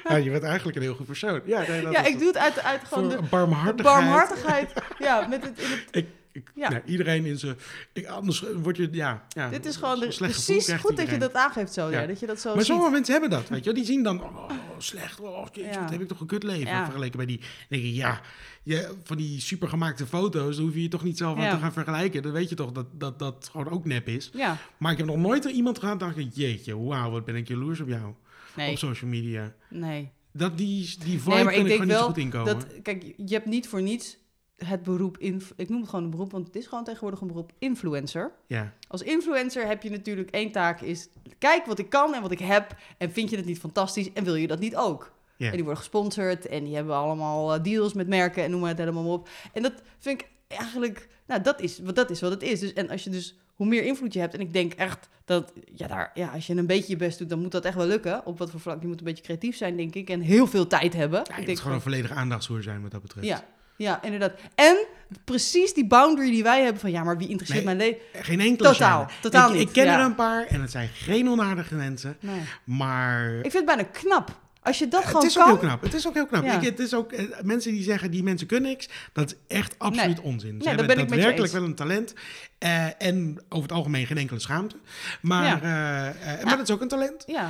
[0.03, 1.41] Ja, je bent eigenlijk een heel goed persoon.
[1.45, 3.83] Ja, nee, dat Ja, ik doe het uit, uit gewoon de barmhartigheid.
[4.05, 4.71] barmhartigheid.
[4.99, 6.07] Ja, met het, in het, Ik,
[6.37, 6.69] ik, Ja.
[6.69, 7.55] nou, iedereen in zijn...
[7.93, 9.25] ik- Anders word je, ja...
[9.29, 11.89] ja dit is gewoon de, precies goed dat je dat aangeeft zo.
[11.89, 12.05] Ja.
[12.05, 13.73] Dat je dat zo Maar sommige mensen hebben dat, weet je.
[13.73, 16.85] Die zien dan, oh, slecht, oh, jezus, wat heb ik toch een kut leven.
[16.85, 18.21] Vergeleken bij die, denk ik, ja,
[18.63, 21.73] je, van die supergemaakte foto's, dan hoef je je toch niet zelf aan te gaan
[21.73, 22.21] vergelijken.
[22.21, 24.29] Dan weet je toch dat dat, dat gewoon ook nep is.
[24.33, 27.35] Ja, Maar ik heb nog nooit er iemand gehad, dacht ik, jeetje, wauw, wat ben
[27.35, 28.13] ik jaloers op jou.
[28.55, 29.53] nee, Op social media.
[29.69, 30.09] nee.
[30.31, 32.53] Dat, die, die vibe Nee, maar ik denk wel goed inkomen.
[32.53, 32.67] dat...
[32.81, 34.17] Kijk, je hebt niet voor niets
[34.65, 35.17] het beroep...
[35.17, 38.31] Ik noem het gewoon een beroep, want het is gewoon tegenwoordig een beroep influencer.
[38.47, 41.09] Ja, Als influencer heb je natuurlijk één taak is...
[41.37, 42.75] Kijk wat ik kan en wat ik heb.
[42.97, 45.15] En vind je het niet fantastisch en wil je dat niet ook?
[45.37, 45.45] ja.
[45.45, 48.69] En die worden gesponsord en die hebben allemaal eh, deals met merken en noem maar
[48.69, 49.29] het helemaal op.
[49.53, 52.59] En dat vind ik eigenlijk, nou dat is, wat dat is wat het is.
[52.59, 55.53] Dus, en als je dus, hoe meer invloed je hebt, en ik denk echt dat,
[55.75, 57.85] ja, daar, ja, als je een beetje je best doet, dan moet dat echt wel
[57.85, 58.25] lukken.
[58.25, 60.67] Op wat voor vlak, je moet een beetje creatief zijn, denk ik, en heel veel
[60.67, 61.19] tijd hebben.
[61.19, 63.27] Ja, je ik moet denk gewoon een volledige aandachtshoer zijn wat dat betreft.
[63.27, 63.45] ja,
[63.77, 64.33] ja, inderdaad.
[64.55, 64.85] En
[65.23, 68.23] precies die boundary die wij hebben van, ja, maar wie interesseert Nee, mijn leven?
[68.25, 69.21] Geen enkele Totaal, genre.
[69.21, 69.99] totaal ik, niet, Ik ken ja.
[69.99, 72.17] er een paar en het zijn geen onaardige mensen.
[72.19, 72.41] Nee.
[72.63, 74.39] Maar Ik vind het bijna knap.
[74.61, 75.81] Als je dat het gewoon is ook heel knap.
[75.81, 76.43] Het is ook heel knap.
[76.43, 76.53] Ja.
[76.59, 79.75] Ik, het is ook, eh, mensen die zeggen die mensen kunnen niks, dat is echt
[79.79, 80.51] absoluut onzin.
[80.51, 82.13] Ze dat hebben ben daadwerkelijk wel een talent.
[82.57, 84.75] eh, en over het algemeen geen enkele schaamte.
[85.21, 86.13] Maar, Ja.
[86.13, 87.23] eh, maar dat is ook een talent.
[87.27, 87.49] Ja,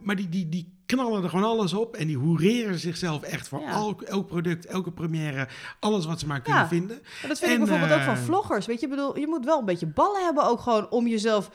[0.00, 1.96] maar die, die, die knallen er gewoon alles op.
[1.96, 3.70] En die hoereren zichzelf echt voor Ja.
[3.70, 5.48] elk, elk product, elke première.
[5.80, 6.68] Alles wat ze maar kunnen Ja.
[6.68, 6.98] vinden.
[7.20, 8.66] Maar dat vind ik En, bijvoorbeeld ook van eh, vloggers.
[8.66, 11.50] Weet je, bedoel, je moet wel een beetje ballen hebben ook gewoon om jezelf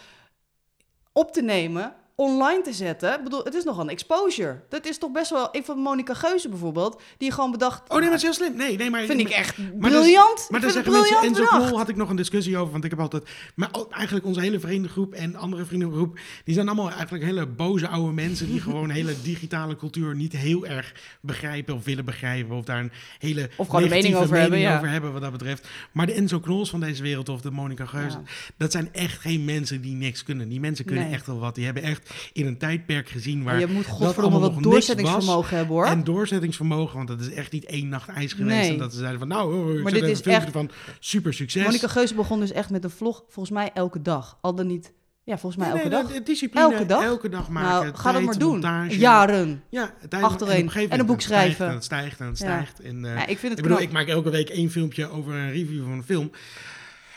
[1.14, 3.14] op te nemen online te zetten.
[3.18, 4.62] Ik bedoel, het is nogal een exposure.
[4.70, 5.48] Dat is toch best wel...
[5.52, 7.82] Ik van Monica Geuze bijvoorbeeld, die gewoon bedacht...
[7.82, 8.58] Oh nee, maar het is heel slim.
[8.58, 9.04] Nee, nee, maar...
[9.06, 10.48] Vind ik echt Maar dus- briljant.
[10.50, 11.66] Maar dan vind het zeggen mensen, briljant en zo bedacht.
[11.68, 14.60] knol had ik nog een discussie over, want ik heb altijd, maar eigenlijk onze hele
[14.60, 19.14] vriendengroep en andere vriendengroep, die zijn allemaal eigenlijk hele boze oude mensen die gewoon hele
[19.24, 23.84] digitale cultuur niet heel erg begrijpen of willen begrijpen of daar een hele Of gewoon
[23.84, 24.76] een mening negatieve over hebben, ja.
[24.76, 25.68] over hebben wat dat betreft.
[25.92, 28.24] Maar de Enzo Knols van deze wereld of de Monica Geuze, Ja.
[28.58, 30.50] dat zijn echt geen mensen die niks kunnen.
[30.50, 31.14] Die mensen kunnen Nee.
[31.14, 31.56] echt wel wat.
[31.56, 32.01] Die hebben echt
[32.34, 35.86] in een tijdperk gezien waar je moet godverdomme allemaal wat doorzettingsvermogen hebben, hoor.
[35.86, 38.56] en doorzettingsvermogen, want dat is echt niet één nacht ijs geweest.
[38.60, 38.72] Nee.
[38.72, 41.64] En dat ze zeiden van, nou, oh, ik Maar dit is echt- van super succes.
[41.66, 44.38] Monica Geuze begon dus echt met een vlog, volgens mij elke dag.
[44.42, 44.94] Al dan niet...
[45.24, 46.12] Ja, volgens mij Nee, elke nee, dag.
[46.14, 47.04] de- discipline, Elke dag?
[47.04, 47.70] Elke dag maken.
[47.86, 48.52] nou, ga dat maar doen.
[48.52, 48.98] montage.
[48.98, 49.64] Jaren.
[49.70, 50.70] Ja, tijd, Achtereen.
[50.72, 51.68] En, En een boek schrijven.
[51.68, 52.80] En het stijgt en het stijgt.
[52.80, 53.82] En, eh, Ja, ik vind het ik bedoel, knap.
[53.90, 56.32] ik maak elke week één filmpje over een review van een film.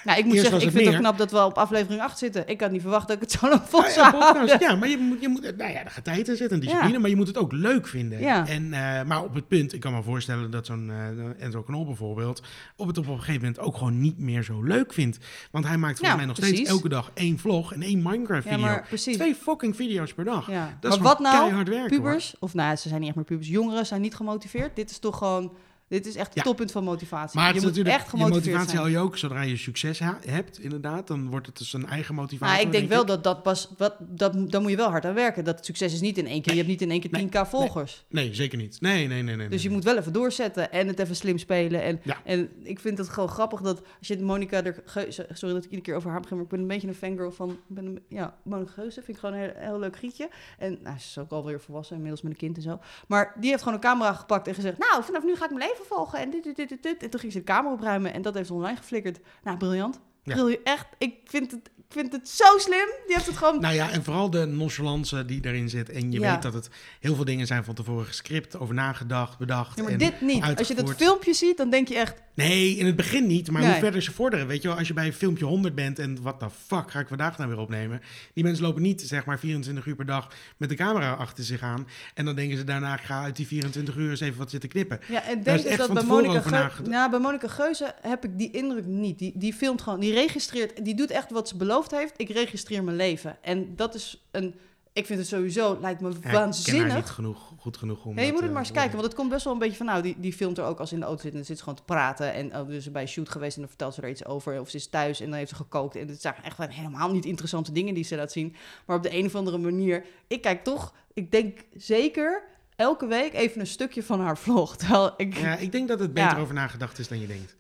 [0.05, 1.01] Nou, ik moet Eerst zeggen, ik vind het meer.
[1.03, 2.49] knap dat we op aflevering 8 zitten.
[2.49, 4.37] Ik had niet verwacht dat ik het zo lang vol Ah, zou ja, podcast.
[4.37, 4.61] houden.
[4.69, 6.93] ja, maar je moet, je moet, nou ja, er gaat tijd in zitten, en discipline,
[6.93, 6.99] Ja.
[6.99, 8.21] maar je moet het ook leuk vinden.
[8.21, 8.47] Ja.
[8.49, 11.85] En, eh, maar op het punt, ik kan me voorstellen dat zo'n eh Enzo Knol
[11.85, 12.43] bijvoorbeeld,
[12.77, 15.19] op het op een gegeven moment ook gewoon niet meer zo leuk vindt.
[15.51, 16.55] Want hij maakt volgens Ja, mij nog precies.
[16.55, 18.67] steeds elke dag één vlog en één Minecraft Ja, video.
[18.67, 19.17] maar precies.
[19.17, 20.51] Twee fucking video's per dag.
[20.51, 20.77] Ja.
[20.81, 23.27] Dat is maar wat gewoon nou, werken, pubers, of nou, ze zijn niet echt meer
[23.27, 24.77] pubers, jongeren zijn niet gemotiveerd.
[24.77, 25.53] Dit is toch gewoon,
[25.89, 26.43] dit is echt het Ja.
[26.43, 27.39] toppunt van motivatie.
[27.39, 28.81] Maar het je is moet natuurlijk, echt je gemotiveerd motivatie zijn.
[28.83, 31.07] hou je ook zodra je succes hebt, inderdaad.
[31.07, 32.55] Dan wordt het dus een eigen motivatie.
[32.55, 35.15] Nou, ik denk wel dat dat pas, wat, dat, dan moet je wel hard aan
[35.15, 35.45] werken.
[35.45, 37.29] Dat succes is niet in één keer, je hebt niet in één keer Nee.
[37.29, 38.05] 10k volgers.
[38.09, 38.81] Nee, zeker niet.
[38.81, 39.37] Nee, nee, nee.
[39.37, 41.83] nee Dus je moet wel even doorzetten en het even slim spelen.
[41.83, 42.17] En, Ja.
[42.25, 45.71] en ik vind het gewoon grappig dat als je Monica er Geuze, sorry dat ik
[45.71, 48.03] iedere keer over haar begin, maar ik ben een beetje een fangirl van, ben een,
[48.09, 50.29] ja, Monica Geuze vind ik gewoon een heel, heel leuk gietje.
[50.59, 52.81] En nou, ze is ook alweer volwassen, inmiddels met een kind en zo.
[53.09, 55.63] Maar die heeft gewoon een camera gepakt en gezegd, nou, vanaf nu ga ik mijn
[55.69, 57.03] leven volgen en dit, dit, dit, dit, dit.
[57.03, 59.21] En toen ging ze de kamer opruimen en dat heeft ze online geflikkerd.
[59.43, 60.01] Nou, briljant.
[60.23, 60.35] Ja.
[60.35, 60.63] Briljant.
[60.65, 62.87] Echt, ik vind het, ik vind het zo slim.
[63.07, 63.61] Die heeft het gewoon...
[63.61, 65.91] Nou ja, en vooral de nonchalance die erin zit.
[65.91, 66.33] En je Ja.
[66.33, 66.69] weet dat het
[67.01, 69.77] heel veel dingen zijn van tevoren gescript, over nagedacht, bedacht.
[69.77, 70.43] Ja, maar en dit niet.
[70.59, 73.51] Als je dat filmpje ziet, dan denk je echt, Nee, in het begin niet.
[73.51, 73.71] Maar Nee.
[73.71, 74.47] hoe verder ze vorderen.
[74.47, 77.09] Weet je wel, als je bij filmpje 100 bent en wat de fuck ga ik
[77.09, 78.01] vandaag nou weer opnemen.
[78.33, 81.63] Die mensen lopen niet zeg maar 24 uur per dag met de camera achter zich
[81.63, 81.87] aan.
[82.15, 84.69] En dan denken ze daarna, ik ga uit die 24 uur eens even wat zitten
[84.69, 85.01] knippen.
[85.09, 86.89] Ja, en denk ik dat van bij Monica, over Geu- nagedacht.
[86.89, 89.19] nou, bij Monica Geuze heb ik die indruk niet.
[89.19, 92.13] Die, die filmt gewoon, die registreert, die doet echt wat ze beloofd heeft.
[92.17, 93.37] Ik registreer mijn leven.
[93.43, 94.55] En dat is een,
[94.93, 97.15] ik vind het sowieso, lijkt me Ja, niet waanzinnig.
[97.15, 99.45] genoeg, goed genoeg om Ja, je moet het maar eens kijken, want het komt best
[99.45, 101.31] wel een beetje van, nou, die, die filmt er ook als in de auto zit
[101.31, 102.33] en dan zit ze gewoon te praten.
[102.33, 104.61] En oh, dus bij een shoot geweest en dan vertelt ze er iets over.
[104.61, 105.97] Of ze is thuis en dan heeft ze gekookt.
[105.97, 108.57] En het zijn echt wel helemaal niet interessante dingen die ze laat zien.
[108.87, 112.43] Maar op de een of andere manier, ik kijk toch, ik denk zeker
[112.77, 114.77] elke week even een stukje van haar vlog.
[114.79, 116.39] Terwijl ik, Ja, ik denk dat het beter Ja.
[116.43, 117.57] over nagedacht is dan je denkt.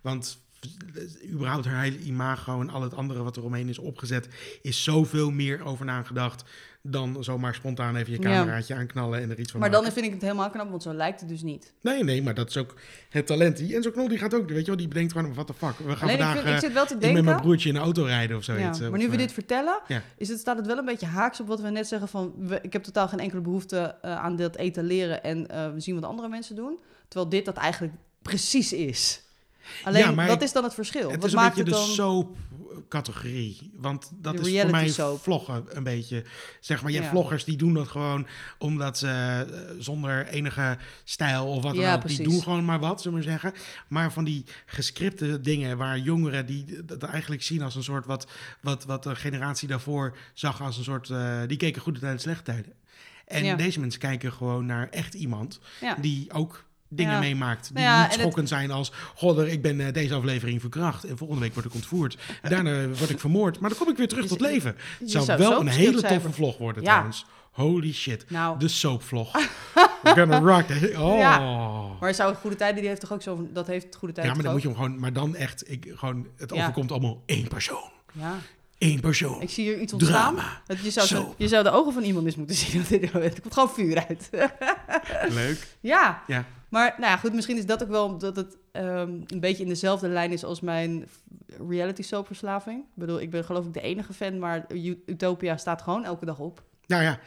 [0.00, 0.38] Want
[1.30, 4.28] überhaupt haar hele imago en al het andere wat er omheen is opgezet,
[4.62, 6.44] is zoveel meer over nagedacht
[6.82, 8.24] dan zomaar spontaan even je Ja.
[8.28, 9.84] cameraatje aanknallen en er iets van Maar maken.
[9.84, 11.72] dan vind ik het helemaal knap, want zo lijkt het dus niet.
[11.80, 12.74] Nee, nee, maar dat is ook
[13.08, 13.56] het talent.
[13.56, 15.78] Die Enzo Knol die gaat ook, weet je wel, die bedenkt gewoon, wat de fuck.
[15.78, 17.24] We gaan Alleen ik, vandaag vind, ik eh, zit wel te ik met denken...
[17.24, 18.80] mijn broertje in de auto rijden of Ja, zoiets.
[18.80, 20.02] maar Of, nu we eh, dit vertellen, ja.
[20.16, 22.34] is het, staat het wel een beetje haaks op wat we net zeggen van...
[22.38, 25.94] We, ik heb totaal geen enkele behoefte eh, aan dat etaleren en eh, we zien
[25.94, 26.78] wat andere mensen doen.
[27.08, 29.22] Terwijl dit dat eigenlijk precies is.
[29.84, 31.10] Alleen, Ja, maar wat is dan het verschil?
[31.10, 31.94] Het wat is een maakt beetje het de dan...
[31.94, 33.70] soap-categorie.
[33.76, 35.22] Want dat De is voor mij soap.
[35.22, 36.24] vloggen een beetje.
[36.60, 38.26] Zeg maar, je hebt vloggers die doen dat gewoon
[38.58, 42.80] omdat ze eh, zonder enige stijl of wat dan Ja, ook, die doen gewoon maar
[42.80, 43.60] wat, zullen we maar zeggen.
[43.88, 48.26] Maar van die gescripte dingen waar jongeren die dat eigenlijk zien als een soort wat,
[48.60, 52.42] wat, wat de generatie daarvoor zag als een soort, eh, die keken goede tijden, slechte
[52.42, 52.72] tijden.
[53.26, 53.56] En Ja.
[53.56, 55.94] deze mensen kijken gewoon naar echt iemand Ja.
[56.00, 57.18] die ook dingen Ja.
[57.18, 57.64] meemaakt.
[57.66, 58.92] Die Nou ja, niet en het- schokkend zijn als...
[59.20, 62.16] Er- ik ben eh, deze aflevering verkracht en volgende week word ik ontvoerd.
[62.42, 64.76] Daarna word ik vermoord, maar dan kom ik weer terug Je tot leven.
[64.98, 66.88] Het zou zou wel een hele toffe voor- vlog worden Ja.
[66.88, 67.26] trouwens.
[67.50, 68.24] Holy shit.
[68.30, 69.32] Nou, De soapvlog.
[70.02, 70.66] We're gonna rock.
[70.66, 71.18] the- Oh.
[71.18, 71.38] Ja.
[71.40, 71.86] Ja.
[72.00, 73.48] maar zou Goede Tijden, die heeft toch ook zo...
[73.52, 74.98] Dat heeft Goede Tijden maar dan moet je hem gewoon...
[74.98, 75.70] Maar dan echt...
[75.70, 76.60] Ik, gewoon, het Ja.
[76.62, 77.90] overkomt allemaal één persoon.
[78.12, 78.34] Ja,
[78.78, 79.40] Eén persoon.
[79.42, 80.34] ik zie hier iets ontstaan.
[80.34, 80.62] Drama.
[80.82, 81.34] Je, zou zo, Zo.
[81.38, 82.84] je zou de ogen van iemand eens moeten zien.
[82.90, 84.28] Er komt gewoon vuur uit.
[85.28, 85.66] Leuk.
[85.80, 86.44] Ja, Ja.
[86.70, 89.68] Maar nou ja, goed, misschien is dat ook wel omdat het ehm, een beetje in
[89.68, 91.08] dezelfde lijn is als mijn
[91.68, 92.78] reality soap verslaving.
[92.78, 94.66] Ik bedoel, ik ben geloof ik de enige fan, maar
[95.06, 96.62] Utopia staat gewoon elke dag op.
[96.86, 97.18] Nou ja.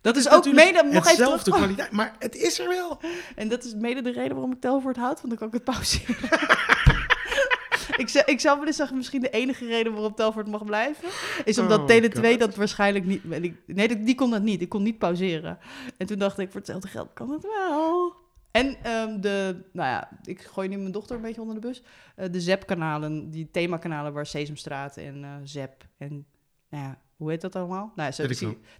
[0.00, 1.90] Dat is ook mede, nog hetzelfde kwaliteit.
[1.90, 3.00] Maar het is er wel.
[3.36, 5.64] En dat is mede de reden waarom ik Telvoort houd, want dan kan ik het
[5.64, 6.16] pauzeren.
[8.02, 11.08] ik, zou, ik zou willen zeggen, misschien de enige reden waarom Telvoort mag blijven,
[11.44, 12.14] is omdat Oh, Tele God.
[12.14, 13.24] 2 dat waarschijnlijk niet...
[13.24, 14.60] Nee, die, die kon dat niet.
[14.60, 15.58] Ik kon niet pauzeren.
[15.96, 18.19] En toen dacht ik, voor hetzelfde geld kan het wel.
[18.50, 21.82] En ehm, de, nou ja, ik gooi nu mijn dochter een beetje onder de bus.
[22.16, 26.26] Eh, de ZEP-kanalen, die themakanalen waar Sesamstraat en eh ZEP en
[26.68, 27.92] nou ja, hoe heet dat allemaal?
[27.96, 28.26] Nou, zo,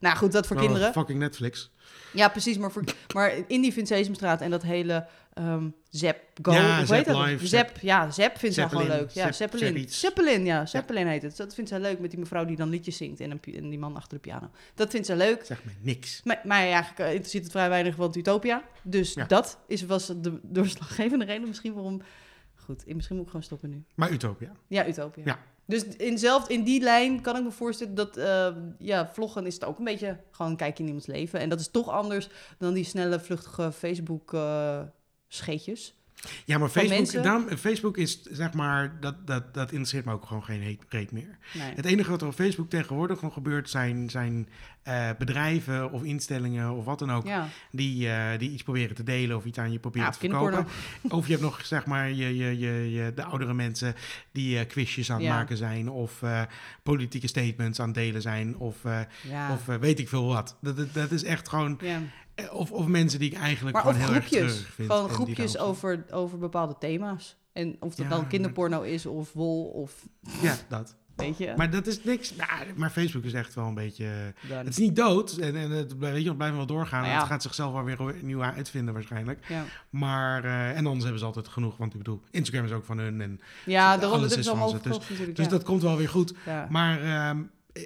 [0.00, 0.92] nou goed, dat voor Oh, kinderen.
[0.92, 1.70] Fucking Netflix.
[2.12, 2.58] Ja, precies.
[2.58, 2.84] Maar, voor,
[3.14, 7.26] maar in die Vin Sesamstraat en dat hele ehm Zep Go, Ja, hoe heet dat?
[7.26, 9.10] Live, Zep, ja, Zep vindt zij gewoon leuk.
[9.10, 9.88] Ja, Zep- Zeppelin.
[9.88, 11.36] Zeppelin, ja, Zeppelin heet het.
[11.36, 13.78] Dat vindt zij leuk met die mevrouw die dan liedjes zingt en, een, en die
[13.78, 14.50] man achter de piano.
[14.74, 15.44] Dat vindt zij leuk.
[15.44, 16.20] Zeg me niks.
[16.24, 18.62] Maar, maar eigenlijk eh, interesseert het vrij weinig want Utopia.
[18.82, 19.24] Dus Ja.
[19.24, 22.02] dat is, was de doorslaggevende reden misschien waarom...
[22.56, 23.84] Goed, ik- misschien moet ik gewoon stoppen nu.
[23.94, 24.52] Maar Utopia.
[24.66, 25.22] Ja, Utopia.
[25.26, 25.38] Ja.
[25.70, 28.48] Dus in, zelf, in die lijn kan ik me voorstellen dat eh,
[28.78, 31.40] ja, vloggen is het ook een beetje gewoon kijkje in iemands leven.
[31.40, 34.80] En dat is toch anders dan die snelle, vluchtige Facebook eh,
[35.28, 35.99] scheetjes.
[36.44, 40.44] Ja, maar Facebook, daarom, Facebook is zeg maar, dat, dat, dat interesseert me ook gewoon
[40.44, 41.38] geen reet meer.
[41.54, 41.72] Nee.
[41.74, 44.48] Het enige wat er op Facebook tegenwoordig nog gebeurt zijn, zijn
[44.82, 47.48] eh, bedrijven of instellingen of wat dan ook, Ja.
[47.70, 50.66] die, eh, die iets proberen te delen of iets aan je proberen Ja, te verkopen.
[51.18, 53.94] Of je hebt nog zeg maar je, je, je, je, de oudere mensen
[54.32, 55.34] die eh, quizjes aan het Ja.
[55.34, 56.22] maken zijn of
[56.82, 58.76] politieke statements aan het delen zijn of,
[59.50, 60.56] of weet ik veel wat.
[60.60, 62.00] Dat, dat, dat is echt gewoon, ja.
[62.52, 64.52] Of, of mensen die ik eigenlijk Maar gewoon heel erg groepjes.
[64.52, 64.90] treurig vind.
[64.92, 67.36] Gewoon groepjes over, over bepaalde thema's.
[67.52, 70.06] En of dat Ja, dan kinderporno is of wol of
[70.42, 70.94] Ja, dat.
[71.16, 71.54] weet je.
[71.56, 72.34] Maar dat is niks.
[72.36, 74.34] Nou, maar Facebook is echt wel een beetje.
[74.48, 77.06] dan- Het is niet dood en, en het, weet je, het blijft wel doorgaan.
[77.06, 77.18] Ja.
[77.18, 79.44] Het gaat zichzelf wel weer nieuw uitvinden waarschijnlijk.
[79.48, 79.64] ja.
[79.90, 82.98] Maar eh, en anders hebben ze altijd genoeg, want ik bedoel, Instagram is ook van
[82.98, 85.36] hun en ja, daarom is van allemaal ze, dus- natuurlijk.
[85.36, 86.34] dus dat komt wel weer goed.
[86.68, 87.82] Maar ehm, eh,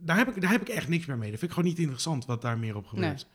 [0.00, 1.30] daar heb ik daar heb ik echt niks meer mee.
[1.30, 3.26] Dat vind ik gewoon niet interessant wat daar meer op gebeurt.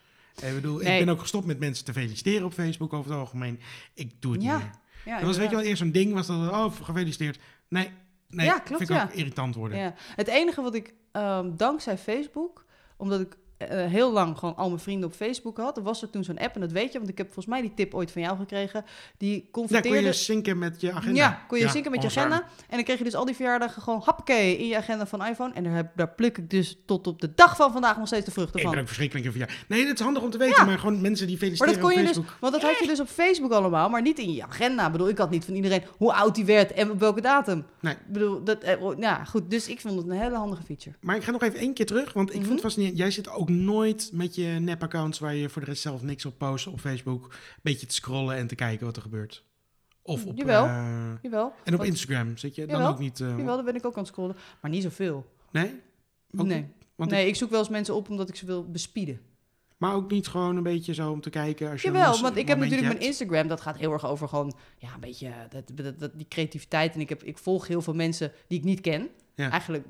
[0.42, 1.00] Ik bedoel, Nee.
[1.00, 3.60] ik ben ook gestopt met mensen te feliciteren op Facebook over het algemeen.
[3.94, 4.74] Ik doe het Ja, niet meer.
[5.06, 7.40] Ja, Dat was weet je wel eerst zo'n ding was dat oh gefeliciteerd.
[7.68, 7.90] Nee,
[8.30, 9.94] nee, Ja, klopt, vind ik ook irritant worden.
[10.16, 12.66] Het enige wat ik ehm, dankzij Facebook,
[12.98, 13.38] omdat ik
[13.70, 16.38] eh, heel lang gewoon al mijn vrienden op Facebook had, er was er toen zo'n
[16.40, 18.38] app en dat weet je, want ik heb volgens mij die tip ooit van jou
[18.38, 18.86] gekregen.
[19.18, 19.68] Die Ja, kon
[20.04, 21.16] je synken met je agenda.
[21.20, 22.36] Ja, kon je Ja, zinken met je agenda.
[22.70, 25.54] En dan kreeg je dus al die verjaardagen gewoon happakee in je agenda van iPhone.
[25.54, 28.26] En daar, heb, daar pluk ik dus tot op de dag van vandaag nog steeds
[28.26, 28.82] de vruchten Ik ben van.
[28.82, 29.48] ook verschrikkelijk van ja.
[29.68, 30.66] Nee, dat is handig om te weten, Ja.
[30.66, 32.38] maar gewoon mensen die Maar feliciteren dat kon je dus, Facebook.
[32.40, 34.86] want dat had je dus op Facebook allemaal, maar niet in je agenda.
[34.86, 37.66] Ik bedoel, ik had niet van iedereen hoe oud die werd en op welke datum.
[37.80, 37.94] Nee.
[37.94, 39.50] Ik bedoel, dat, eh, ja, goed.
[39.50, 40.96] Dus ik vond het een hele handige feature.
[41.02, 42.98] Maar ik ga nog even één keer terug, want ik vond het fascinerend.
[42.98, 46.38] Jij zit ook nooit met je nep-accounts waar je voor de rest zelf niks op
[46.38, 49.44] post op Facebook, een beetje te scrollen en te kijken wat er gebeurt.
[50.02, 50.66] Of op, Jawel.
[50.66, 51.54] eh, Jawel.
[51.64, 52.92] en op Instagram zit je dan Jawel.
[52.92, 53.20] ook niet.
[53.20, 54.36] eh, Jawel, daar ben ik ook aan het scrollen.
[54.62, 55.26] Maar niet zoveel.
[55.52, 55.82] Nee?
[56.38, 56.66] Ook nee.
[56.96, 59.22] Want nee, ik zoek wel eens mensen op omdat ik ze wil bespieden.
[59.78, 62.38] Maar ook niet gewoon een beetje zo om te kijken als je Jawel, los want
[62.38, 63.00] ik heb natuurlijk mijn.
[63.00, 63.48] Instagram.
[63.48, 66.94] Dat gaat heel erg over gewoon, ja, een beetje eh, dat, dat, dat- die creativiteit.
[66.94, 69.10] En ik, heb, ik volg heel veel mensen die ik niet ken.
[69.36, 69.50] Ja.
[69.50, 69.86] Eigenlijk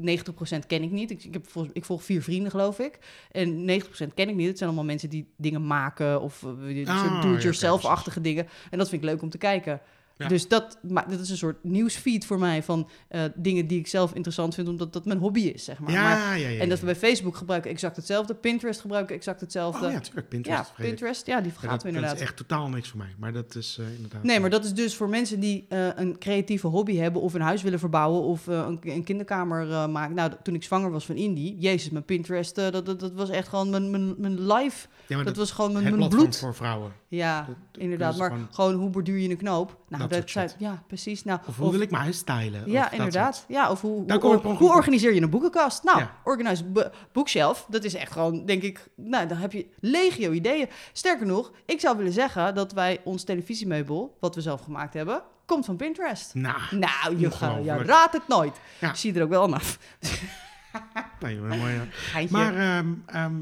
[0.00, 1.10] 90% ken ik niet.
[1.10, 2.98] Ik, ik, heb ik volg vier vrienden, geloof ik.
[3.30, 4.48] En 90% ken ik niet.
[4.48, 8.48] Het zijn allemaal mensen die dingen maken of uh, ja, do-it-yourself-achtige dingen.
[8.70, 9.80] En dat vind ik leuk om te kijken.
[10.18, 10.28] Ja.
[10.28, 13.86] Dus dat, maar, dat is een soort nieuwsfeed voor mij van eh, dingen die ik
[13.86, 15.90] zelf interessant vind, omdat dat mijn hobby is, zeg maar.
[15.90, 16.60] Ja, maar ja, ja.
[16.60, 18.34] en dat we bij Facebook gebruiken exact hetzelfde.
[18.34, 19.86] Pinterest gebruiken exact hetzelfde.
[19.86, 20.28] Oh ja, tuurlijk.
[20.28, 20.72] Pinterest.
[20.76, 20.84] Ja.
[20.84, 22.14] Pinterest, ja, die dat, we dat inderdaad.
[22.14, 23.14] is echt totaal niks voor mij.
[23.18, 24.22] Maar dat is eh, inderdaad...
[24.22, 27.40] Nee, maar dat is dus voor mensen die eh, een creatieve hobby hebben of een
[27.40, 30.14] huis willen verbouwen of een, een kinderkamer maken.
[30.14, 33.48] Nou, toen ik zwanger was van Indie, jezus, mijn Pinterest, dat, dat, dat was echt
[33.48, 34.88] gewoon mijn, mijn, mijn life.
[35.06, 36.38] Ja, maar Dat, dat, was gewoon mijn, mijn bloed.
[36.38, 36.92] voor vrouwen.
[37.10, 38.16] Ja, Dat- dat inderdaad.
[38.16, 39.76] Maar gewoon- gewoon, hoe borduur je een knoop?
[39.88, 41.24] Nou, Dat zijn, ja, precies.
[41.24, 42.70] Nou, Of hoe wil ik mijn huis stylen?
[42.70, 43.44] Ja, inderdaad.
[43.48, 44.12] Ja, of hoe,
[44.56, 45.82] hoe, organiseer je een boekenkast?
[45.84, 46.14] Nou, Ja.
[46.24, 50.68] organise bo- bookshelf, dat is echt gewoon, denk ik, nou, dan heb je legio ideeën.
[50.92, 55.22] Sterker nog, ik zou willen zeggen dat wij ons televisiemeubel, wat we zelf gemaakt hebben,
[55.46, 56.34] komt van Pinterest.
[56.34, 57.86] Nou, Nou, je, Ongelooflijk.
[57.86, 58.60] raadt het nooit.
[58.80, 58.88] Ja.
[58.88, 59.78] Ik zie er ook wel aan af.
[61.20, 61.38] nee.
[61.90, 62.36] Geintje.
[62.36, 63.32] Maar, ehm,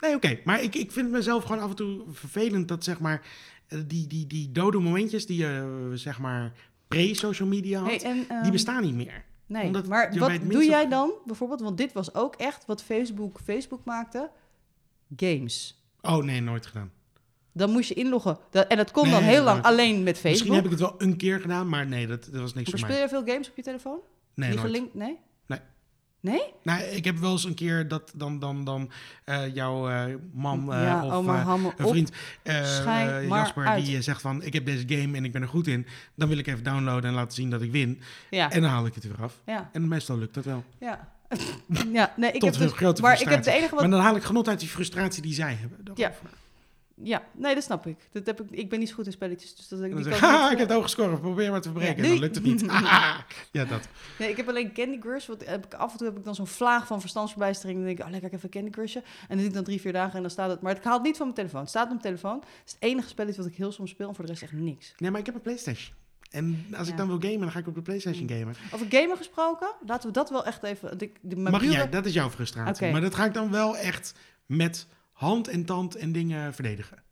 [0.00, 0.38] nee, oké.
[0.44, 3.22] Maar ik, ik vind mezelf gewoon af en toe vervelend dat, zeg maar,
[3.68, 6.52] eh, die, die, die dode momentjes die je, zeg maar,
[6.88, 9.24] pre-social media had, Hey, en, ehm, die bestaan niet meer.
[9.46, 11.60] Nee, omdat maar wat doe jij dan bijvoorbeeld?
[11.60, 14.30] Want dit was ook echt wat Facebook Facebook maakte.
[15.16, 15.84] Games.
[16.00, 16.90] Oh, nee, nooit gedaan.
[17.52, 18.38] Dan moest je inloggen.
[18.50, 20.30] Dat, en dat kon dan heel lang alleen met Facebook.
[20.30, 22.78] Misschien heb ik het wel een keer gedaan, maar nee, dat, dat was niks Maar
[22.80, 23.00] voor speel mij.
[23.00, 23.98] je veel games op je telefoon?
[24.34, 24.70] Nee, Die nooit.
[24.72, 24.94] gelinkt?
[24.94, 25.18] Nee?
[26.20, 26.42] Nee.
[26.62, 28.90] Nou, ik heb wel eens een keer dat dan, dan, dan
[29.24, 32.12] eh, jouw eh, man ja, of een vriend,
[33.28, 34.42] Jasper, die zegt van...
[34.42, 35.86] ik heb deze game en ik ben er goed in.
[36.14, 38.00] Dan wil ik even downloaden en laten zien dat ik win.
[38.30, 39.40] Ja, En dan haal ik het er weer af.
[39.46, 40.64] ja, En meestal lukt dat wel.
[40.78, 41.08] ja.
[41.92, 43.80] ja, nee, ik Tot heb dus, grote maar ik heb het enige wat...
[43.80, 45.78] Maar dan haal ik genot uit die frustratie die zij hebben.
[45.84, 46.30] Daarover.
[46.32, 46.38] Ja,
[47.32, 47.96] nee, dat snap ik.
[48.12, 48.50] Dat heb ik.
[48.50, 50.58] Ik ben niet zo goed in spelletjes, dus dat En die zeg ik ik, ik
[50.58, 51.20] heb het hoog gescoord.
[51.20, 51.96] Probeer maar te verbreken.
[51.96, 52.20] Ja, dan nee.
[52.20, 52.66] lukt het niet.
[52.66, 53.24] Haha.
[53.52, 53.88] ja, dat.
[54.18, 55.26] Nee, ik heb alleen Candy Crush.
[55.26, 57.78] Want heb ik, af en toe heb ik dan zo'n vlaag van verstandsverbijstering.
[57.78, 59.02] Dan denk ik, oh, lekker even Candy Crushen.
[59.02, 60.60] En dan doe ik dan drie, vier dagen en dan staat het...
[60.60, 61.60] Maar het haalt niet van mijn telefoon.
[61.60, 62.38] Het staat op mijn telefoon.
[62.38, 64.08] Het is het enige spelletje wat ik heel soms speel.
[64.08, 64.94] En voor de rest echt niks.
[64.96, 65.94] Nee, maar ik heb een Playstation.
[66.30, 66.98] En als ik Ja.
[66.98, 68.54] dan wil gamen, dan ga ik op de PlayStation gamen.
[68.74, 70.98] Over gamen gesproken, laten we dat wel echt even...
[70.98, 71.88] De, de, Mag jij?
[71.88, 72.92] Dat is jouw frustratie.
[72.92, 74.14] Maar dat ga ik dan wel echt
[74.46, 74.86] met
[75.20, 77.02] hand en tand en dingen verdedigen.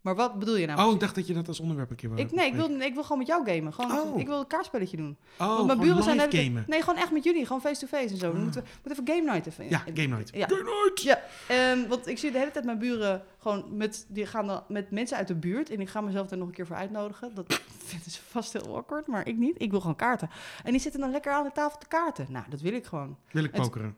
[0.00, 0.86] Maar wat bedoel je nou?
[0.86, 2.80] Oh, ik dacht dat je dat als onderwerp een keer wou ik, nee, ik wil,
[2.80, 3.72] ik wil gewoon met jou gamen.
[3.72, 4.20] Gewoon, Oh.
[4.20, 5.16] Ik wil een kaartspelletje doen.
[5.38, 6.64] Oh, Want mijn buren zijn gamen.
[6.66, 7.46] Nee, gewoon echt met jullie.
[7.46, 8.30] Gewoon face-to-face en zo.
[8.30, 8.38] Ah.
[8.38, 9.68] moeten we moeten even game night even.
[9.68, 10.30] Ja, game night.
[10.34, 10.46] Ja.
[10.46, 11.02] Game night!
[11.02, 14.62] Ja, en, want ik zie de hele tijd mijn buren gewoon met, die gaan dan
[14.68, 15.70] met mensen uit de buurt.
[15.70, 17.34] En ik ga mezelf er nog een keer voor uitnodigen.
[17.34, 19.62] Dat vinden ze vast heel awkward, maar ik niet.
[19.62, 20.30] Ik wil gewoon kaarten.
[20.64, 22.26] En die zitten dan lekker aan de tafel te kaarten.
[22.28, 23.16] Nou, dat wil ik gewoon.
[23.30, 23.96] Wil ik pokeren.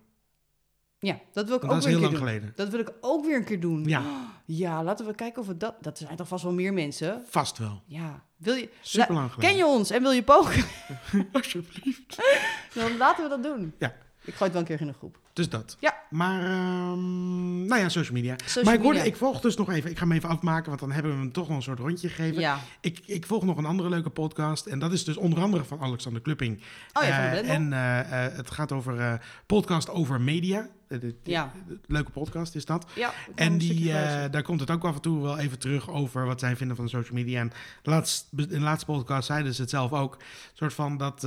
[1.03, 2.40] Ja, dat wil ik Want ook dat is weer heel een keer lang doen.
[2.40, 2.53] geleden.
[2.57, 3.84] Dat wil ik ook weer een keer doen.
[3.84, 4.03] Ja,
[4.44, 5.74] Ja, laten we kijken of we dat...
[5.80, 7.22] Dat zijn toch vast wel meer mensen?
[7.28, 7.82] vast wel.
[7.86, 8.24] Ja.
[8.36, 8.68] Wil je...
[8.80, 9.51] Super La- lang geleden.
[9.57, 10.64] Ken je ons en wil je poken?
[11.32, 12.16] Alsjeblieft.
[12.74, 13.74] Dan laten we dat doen.
[13.78, 13.94] Ja.
[14.31, 15.18] Ik gooi het wel een keer in de groep.
[15.33, 15.76] Dus dat.
[15.81, 15.99] Ja.
[16.11, 18.35] Maar, ehm, nou ja, social media.
[18.39, 19.12] Social maar ik, hoorde, media.
[19.12, 21.33] ik volg dus nog even, ik ga hem even afmaken, want dan hebben we hem
[21.33, 22.41] toch nog een soort rondje gegeven.
[22.41, 22.59] Ja.
[22.81, 24.66] Ik, ik volg nog een andere leuke podcast.
[24.66, 26.61] En dat is dus onder andere van Alexander Klupping.
[26.93, 27.55] Oh ja, van de Eh, Blendel.
[27.55, 30.68] En eh, eh, het gaat over podcast over media.
[30.89, 31.53] De- de- Ja.
[31.68, 32.87] de- leuke podcast is dat.
[32.95, 33.93] Ja, En een die,
[34.31, 36.85] daar komt het ook af en toe wel even terug over wat zij vinden van
[36.85, 37.41] de social media.
[37.41, 37.53] En
[37.83, 40.14] laatst, in de laatste podcast zeiden ze het zelf ook.
[40.14, 40.20] Een
[40.55, 41.24] soort van dat.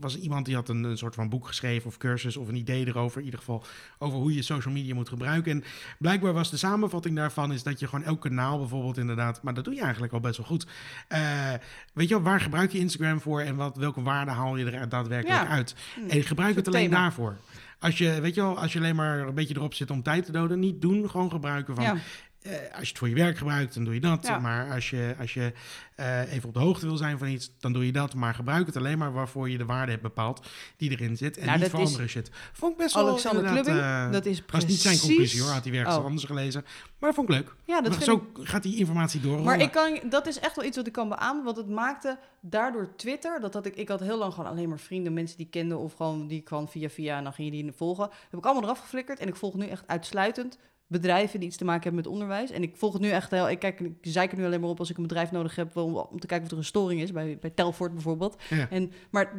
[0.00, 2.86] Was iemand die had een, een soort van boek geschreven of cursus of een idee
[2.86, 3.18] erover.
[3.18, 3.64] In ieder geval
[3.98, 5.52] over hoe je social media moet gebruiken.
[5.52, 5.64] En
[5.98, 9.42] blijkbaar was de samenvatting daarvan is dat je gewoon elk kanaal bijvoorbeeld inderdaad...
[9.42, 10.66] Maar dat doe je eigenlijk al best wel goed.
[11.08, 11.52] Eh,
[11.92, 14.88] weet je wel, waar gebruik je Instagram voor en wat, welke waarde haal je er
[14.88, 15.48] daadwerkelijk Ja.
[15.48, 15.74] uit?
[15.94, 16.08] Hm.
[16.08, 17.00] En gebruik het alleen thema.
[17.00, 17.36] daarvoor.
[17.78, 20.24] Als je, weet je wel, als je alleen maar een beetje erop zit om tijd
[20.24, 21.10] te doden, niet doen.
[21.10, 21.84] Gewoon gebruiken van.
[21.84, 21.96] Ja.
[22.44, 24.26] Eh, als je het voor je werk gebruikt, dan doe je dat.
[24.26, 24.38] Ja.
[24.38, 25.52] Maar als je, als je
[25.96, 28.14] eh, even op de hoogte wil zijn van iets, dan doe je dat.
[28.14, 31.36] Maar gebruik het alleen maar waarvoor je de waarde hebt bepaald die erin zit.
[31.36, 32.30] En Nou, niet dat voor is- andere shit.
[32.52, 34.68] Vond ik best wel Alexander Klubbing, eh, dat is was precies...
[34.68, 36.04] niet zijn conclusie hoor, had hij weer Oh.
[36.04, 36.62] anders gelezen.
[36.98, 37.54] Maar dat vond ik leuk.
[37.64, 39.40] Ja, dat Maar ik Zo gaat die informatie door.
[39.42, 42.18] Maar ik kan, dat is echt wel iets wat ik kan beamen, want het maakte
[42.40, 45.46] daardoor Twitter, dat had ik, ik had heel lang gewoon alleen maar vrienden, mensen die
[45.46, 48.08] ik kende of gewoon die kwam via via en dan ging je die volgen.
[48.30, 51.64] heb ik allemaal eraf geflikkerd en ik volg nu echt uitsluitend bedrijven die iets te
[51.64, 52.50] maken hebben met onderwijs.
[52.50, 54.70] En ik volg het nu echt heel, ik kijk, ik zeik er nu alleen maar
[54.70, 57.00] op als ik een bedrijf nodig heb om, om te kijken of er een storing
[57.00, 58.42] is, bij, bij Telfort bijvoorbeeld.
[58.50, 58.68] Ja.
[58.70, 59.32] En, maar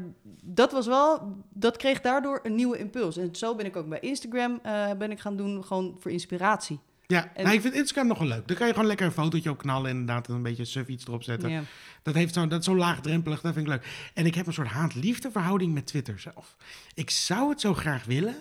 [0.43, 3.17] dat was wel, dat kreeg daardoor een nieuwe impuls.
[3.17, 6.79] En zo ben ik ook bij Instagram eh, ben ik gaan doen, gewoon voor inspiratie.
[7.07, 8.47] Ja, En- nou, ik vind Instagram nog wel leuk.
[8.47, 10.27] Dan kan je gewoon lekker een fotootje op knallen inderdaad.
[10.27, 11.49] En een beetje suf iets erop zetten.
[11.49, 11.61] Ja.
[12.01, 14.11] Dat, heeft zo, dat is zo laagdrempelig, dat vind ik leuk.
[14.13, 16.55] En ik heb een soort haat-liefde verhouding met Twitter zelf.
[16.93, 18.35] Ik zou het zo graag willen,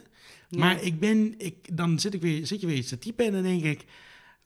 [0.49, 0.59] Ja.
[0.59, 3.33] maar ik ben, ik, dan zit, ik weer, zit je weer iets te typen en
[3.33, 3.85] dan denk ik...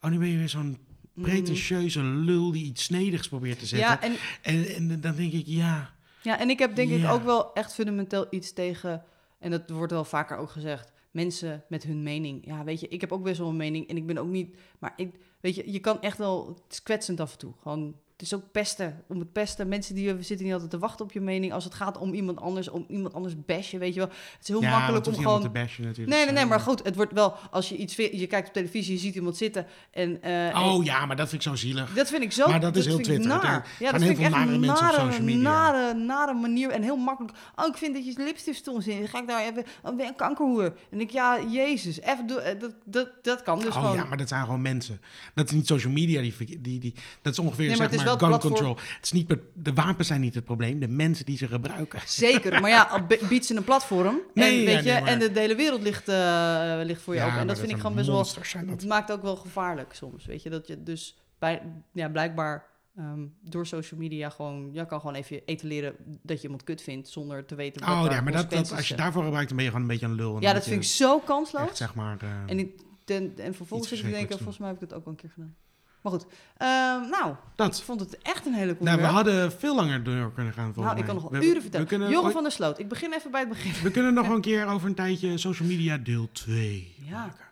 [0.00, 0.78] Oh, nu ben je weer zo'n
[1.14, 3.88] pretentieuze lul die iets snedigs probeert te zetten.
[3.88, 5.96] Ja, en En, en dan denk ik, ja...
[6.22, 9.04] Ja, en ik heb denk ik ook wel echt fundamenteel iets tegen,
[9.38, 12.46] en dat wordt wel vaker ook gezegd, mensen met hun mening.
[12.46, 14.56] Ja, weet je, ik heb ook best wel een mening en ik ben ook niet,
[14.78, 17.52] maar ik, weet je, je kan echt wel, het is kwetsend af en toe.
[17.62, 19.68] Gewoon, het is ook pesten, om het pesten.
[19.68, 21.52] Mensen die we zitten niet altijd te wachten op je mening.
[21.52, 24.08] Als het gaat om iemand anders, om iemand anders bashen, weet je wel.
[24.08, 25.40] Het is heel ja, makkelijk om gewoon...
[25.40, 26.16] te bashen natuurlijk.
[26.16, 28.92] Nee, nee, nee, maar goed, het wordt wel, als je iets, je kijkt op televisie,
[28.92, 30.22] je ziet iemand zitten en...
[30.22, 31.94] eh, en- Oh ja, maar dat vind ik zo zielig.
[31.94, 32.48] dat vind ik zo.
[32.48, 33.30] Maar dat is heel Twitter.
[33.30, 33.66] Er Naar.
[33.78, 35.42] Ja, dat heel vind ik echt nare mensen op social media.
[35.42, 37.36] Nare, nare manier en heel makkelijk.
[37.56, 39.08] Oh, ik vind dat je lipstift stond in.
[39.08, 39.64] Ga ik daar even.
[39.82, 40.72] Oh, ben een kankerhoer?
[40.90, 43.96] En ik, ja, Jezus, even eh, Dat, dat, dat kan dus oh gewoon.
[43.96, 45.00] ja, maar dat zijn gewoon mensen.
[45.34, 46.20] Dat is niet social media.
[46.20, 48.66] Die, die, die, dat is ongeveer Nee, maar zeg maar wel gun het platform.
[48.66, 48.94] control.
[48.96, 50.78] Het is niet, de wapens zijn niet het probleem.
[50.78, 52.00] De mensen die ze gebruiken.
[52.06, 54.20] Zeker, maar ja, biedt ze een platform.
[54.34, 57.14] Nee, en, ja, weet je, nee, en de, de hele wereld ligt, eh, ligt voor
[57.14, 57.38] je Ja, open.
[57.40, 58.26] En dat vind ik gewoon best wel.
[58.66, 60.26] Het maakt ook wel gevaarlijk soms.
[60.26, 62.64] Weet je, dat je dus bij, ja, blijkbaar
[62.96, 64.68] ehm, door social media gewoon.
[64.72, 67.86] Je kan gewoon even etaleren dat je iemand kut vindt zonder te weten.
[67.86, 70.06] wat Oh ja, maar dat, als je daarvoor gebruikt, dan ben je gewoon een beetje
[70.06, 70.40] een lul.
[70.40, 71.68] Ja, dat vind ik zo kansloos.
[71.68, 72.16] Echt, zeg maar...
[72.22, 74.98] eh, En, ik, ten, en vervolgens zit ik te denken, volgens mij heb ik dat
[74.98, 75.54] ook al een keer gedaan.
[76.02, 76.26] Maar goed,
[76.56, 77.76] Ehm, nou, dat.
[77.78, 80.64] ik vond het echt een hele coole Nou, we hadden veel langer door kunnen gaan
[80.74, 81.86] volgens Nou, ik kan nog We- uren vertellen.
[81.86, 83.72] kunnen ooit- van der Sloot, ik begin even bij het begin.
[83.82, 87.10] We kunnen nog een keer over een tijdje social media deel 2 Ja.
[87.24, 87.44] maken.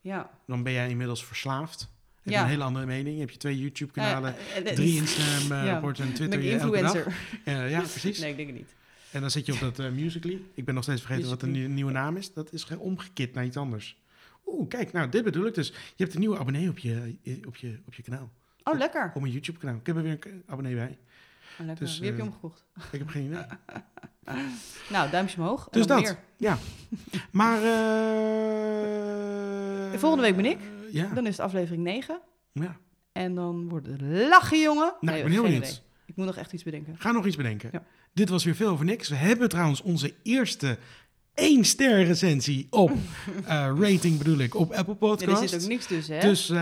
[0.00, 0.30] Ja.
[0.46, 1.80] Dan ben jij inmiddels verslaafd.
[1.80, 2.42] Heb je Ja.
[2.42, 3.18] een hele andere mening.
[3.20, 5.74] Heb je twee YouTube-kanalen, Eh, eh, eh, drie Instagram, ja.
[5.74, 6.40] reports en Ben Twitter.
[6.42, 6.50] dag.
[6.50, 7.14] influencer?
[7.44, 8.18] Ja, precies.
[8.20, 8.74] Nee, ik denk het niet.
[9.10, 10.40] En dan zit je op dat Musical.ly.
[10.54, 12.32] Ik ben nog steeds vergeten wat de nieuwe naam is.
[12.32, 13.96] Dat is ge- omgekit naar iets anders.
[14.52, 15.68] Oeh, kijk, nou, dit bedoel ik dus.
[15.68, 18.30] Je hebt een nieuwe abonnee op je, eh, op je, op je kanaal.
[18.62, 19.10] Oh, lekker.
[19.14, 19.76] Op mijn YouTube-kanaal.
[19.76, 20.98] Ik heb er weer een abonnee bij.
[21.60, 21.84] Oh, lekker.
[21.86, 22.64] Dus, Wie heb je eh, omgekocht?
[22.92, 23.44] Ik heb geen idee.
[24.90, 25.68] Nou, duimpje omhoog.
[25.70, 26.00] Dus dat.
[26.00, 26.18] meer.
[26.36, 26.58] Ja.
[27.38, 27.62] Maar...
[29.92, 30.58] eh Volgende week ben ik.
[30.90, 31.14] Ja.
[31.14, 32.20] Dan is het aflevering 9.
[32.52, 32.76] ja.
[33.12, 34.94] En dan wordt het lachen, jongen.
[35.00, 35.82] Nou, ik ben heel benieuwd.
[36.06, 36.96] Ik moet nog echt iets bedenken.
[36.98, 37.68] Ga nog iets bedenken.
[37.72, 37.82] Ja.
[38.12, 39.08] Dit was weer veel over niks.
[39.08, 40.78] We hebben trouwens onze eerste
[41.38, 42.90] één ster recensie op
[43.46, 46.20] eh, rating bedoel ik, op Apple Ja, er zit ook niks tussen, hè?
[46.28, 46.56] Dus, eh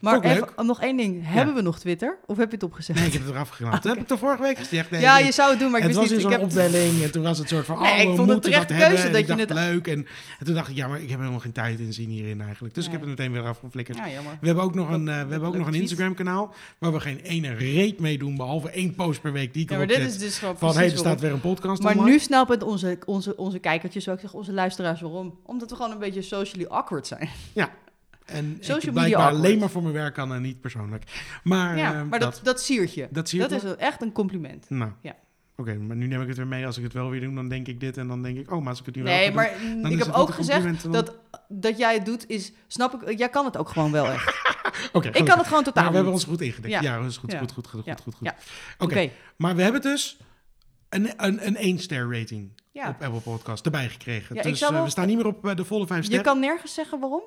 [0.00, 0.32] maar ook leuk.
[0.32, 1.20] even, nog één ding.
[1.22, 2.18] Hebben we nog Twitter?
[2.26, 2.96] Of heb je het opgezet?
[2.96, 3.70] Nee, ik heb het eraf gedaan.
[3.72, 4.90] Dat heb ik de vorige week gezegd.
[4.90, 6.34] Nee, ja, je zou het doen, maar ik het wist was in niet.
[6.34, 6.66] zo'n Ik heb...
[6.70, 8.82] opwelling en toen was het soort van, Nee, oh, ik vond het moeten dat keuze
[9.02, 9.86] En dat ik je dacht, het- leuk.
[9.86, 10.06] En,
[10.38, 12.74] en toen dacht ik, ja, maar ik heb helemaal geen tijd in zin hierin eigenlijk.
[12.74, 13.98] Dus ik heb het meteen weer afgeflikkerd.
[13.98, 14.36] Ja, jammer.
[14.40, 15.74] We hebben ook nog een, eh, we hebben ook nog een.
[15.74, 19.62] Instagram kanaal waar we geen ene reet mee doen, behalve één post per week die
[19.62, 22.02] ik Ja, maar dit is dus gewoon Van, hey, er staat weer een podcast Maar
[22.04, 25.38] nu snappen het onze, onze, onze kijkertjes, zou ik zeggen, onze luisteraars waarom.
[25.42, 27.28] Omdat we gewoon een beetje socially awkward zijn.
[28.24, 29.44] En Social ik blijkbaar awkward.
[29.44, 31.04] alleen maar voor mijn werk kan en niet persoonlijk.
[31.42, 33.08] Maar, ja, eh, maar dat, dat, siert je.
[33.10, 34.70] dat zie Dat is echt een compliment.
[34.70, 35.16] Nou, Ja.
[35.56, 36.66] oké, maar nu neem ik het weer mee.
[36.66, 38.58] Als ik het wel weer doe, dan denk ik dit en dan denk ik, oh,
[38.60, 40.92] maar als ik het nu wel Nee, maar doen, dan ik heb ook gezegd dan-
[40.92, 41.18] dat,
[41.48, 44.42] dat jij het doet is, snap ik, jij kan het ook gewoon wel echt.
[44.92, 46.72] Oké, ik kan het gewoon totaal Maar we hebben ons goed ingedekt.
[46.72, 46.80] Ja.
[46.80, 47.38] Ja, dat is goed, Ja.
[47.38, 47.92] goed, goed, goed, Ja.
[47.94, 48.26] goed, goed, goed.
[48.26, 48.34] Ja.
[48.78, 50.18] Oké, maar we hebben dus
[50.88, 52.88] een, een, een 1-ster rating ja.
[52.88, 54.36] op Apple Podcast erbij gekregen.
[54.36, 56.24] Ja, dus eh, we staan niet meer op eh, de volle 5 Je sterren.
[56.24, 57.22] kan nergens zeggen waarom.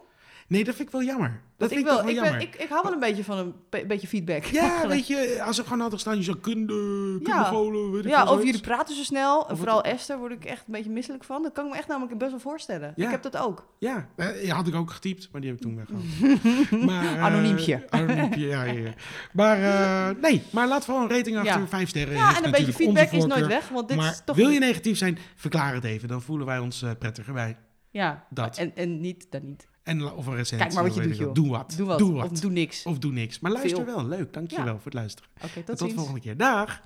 [0.48, 1.42] Nee, dat vind ik wel jammer.
[1.58, 2.32] Dat vind ik, ik, wel ik, jammer.
[2.32, 4.44] ben, ik, ik hou wel een beetje van een be- beetje feedback.
[4.44, 7.44] Ja, weet je, als er gewoon altijd staan, je zou kunnen, kunnen Ja.
[7.44, 9.50] golen, weet ik Ja, of jullie praten zo snel.
[9.50, 11.44] En vooral Esther word ik echt een beetje misselijk van.
[11.44, 12.94] Dat kan ik me echt namelijk best wel voorstellen.
[12.96, 13.06] Ja.
[13.06, 13.68] Ik heb dat ook.
[13.80, 16.72] Ja, eh, ja, had ik ook getypt, maar die heb ik toen weggehaald.
[16.90, 17.86] maar, eh, Anoniempje.
[17.90, 18.94] Anoniempje, ja, ja, ja.
[19.34, 22.16] Maar eh, nee, maar laat vooral een rating achter, vijf sterren.
[22.16, 23.70] Ja, en een beetje feedback is nooit weg.
[23.70, 24.36] Want dit maar is toch...
[24.36, 26.08] wil je negatief zijn, verklaar het even.
[26.08, 27.58] Dan voelen wij ons prettiger bij.
[27.92, 28.58] Ja, Dat.
[28.58, 29.68] En, en niet, dan niet.
[29.88, 30.58] En, of een recensie.
[30.58, 31.34] Kijk maar wat je weet doet, joh.
[31.34, 31.74] Doe wat.
[31.78, 32.00] Doe wat.
[32.00, 32.32] Doe wat.
[32.32, 32.84] Of doe niks.
[32.84, 33.40] Of doe niks.
[33.40, 33.96] Maar luister Veel.
[33.96, 34.06] wel.
[34.08, 34.34] Leuk.
[34.34, 34.72] Dankjewel Ja.
[34.72, 35.30] voor het luisteren.
[35.44, 36.38] Oké, tot volgende keer.
[36.38, 36.82] Dag.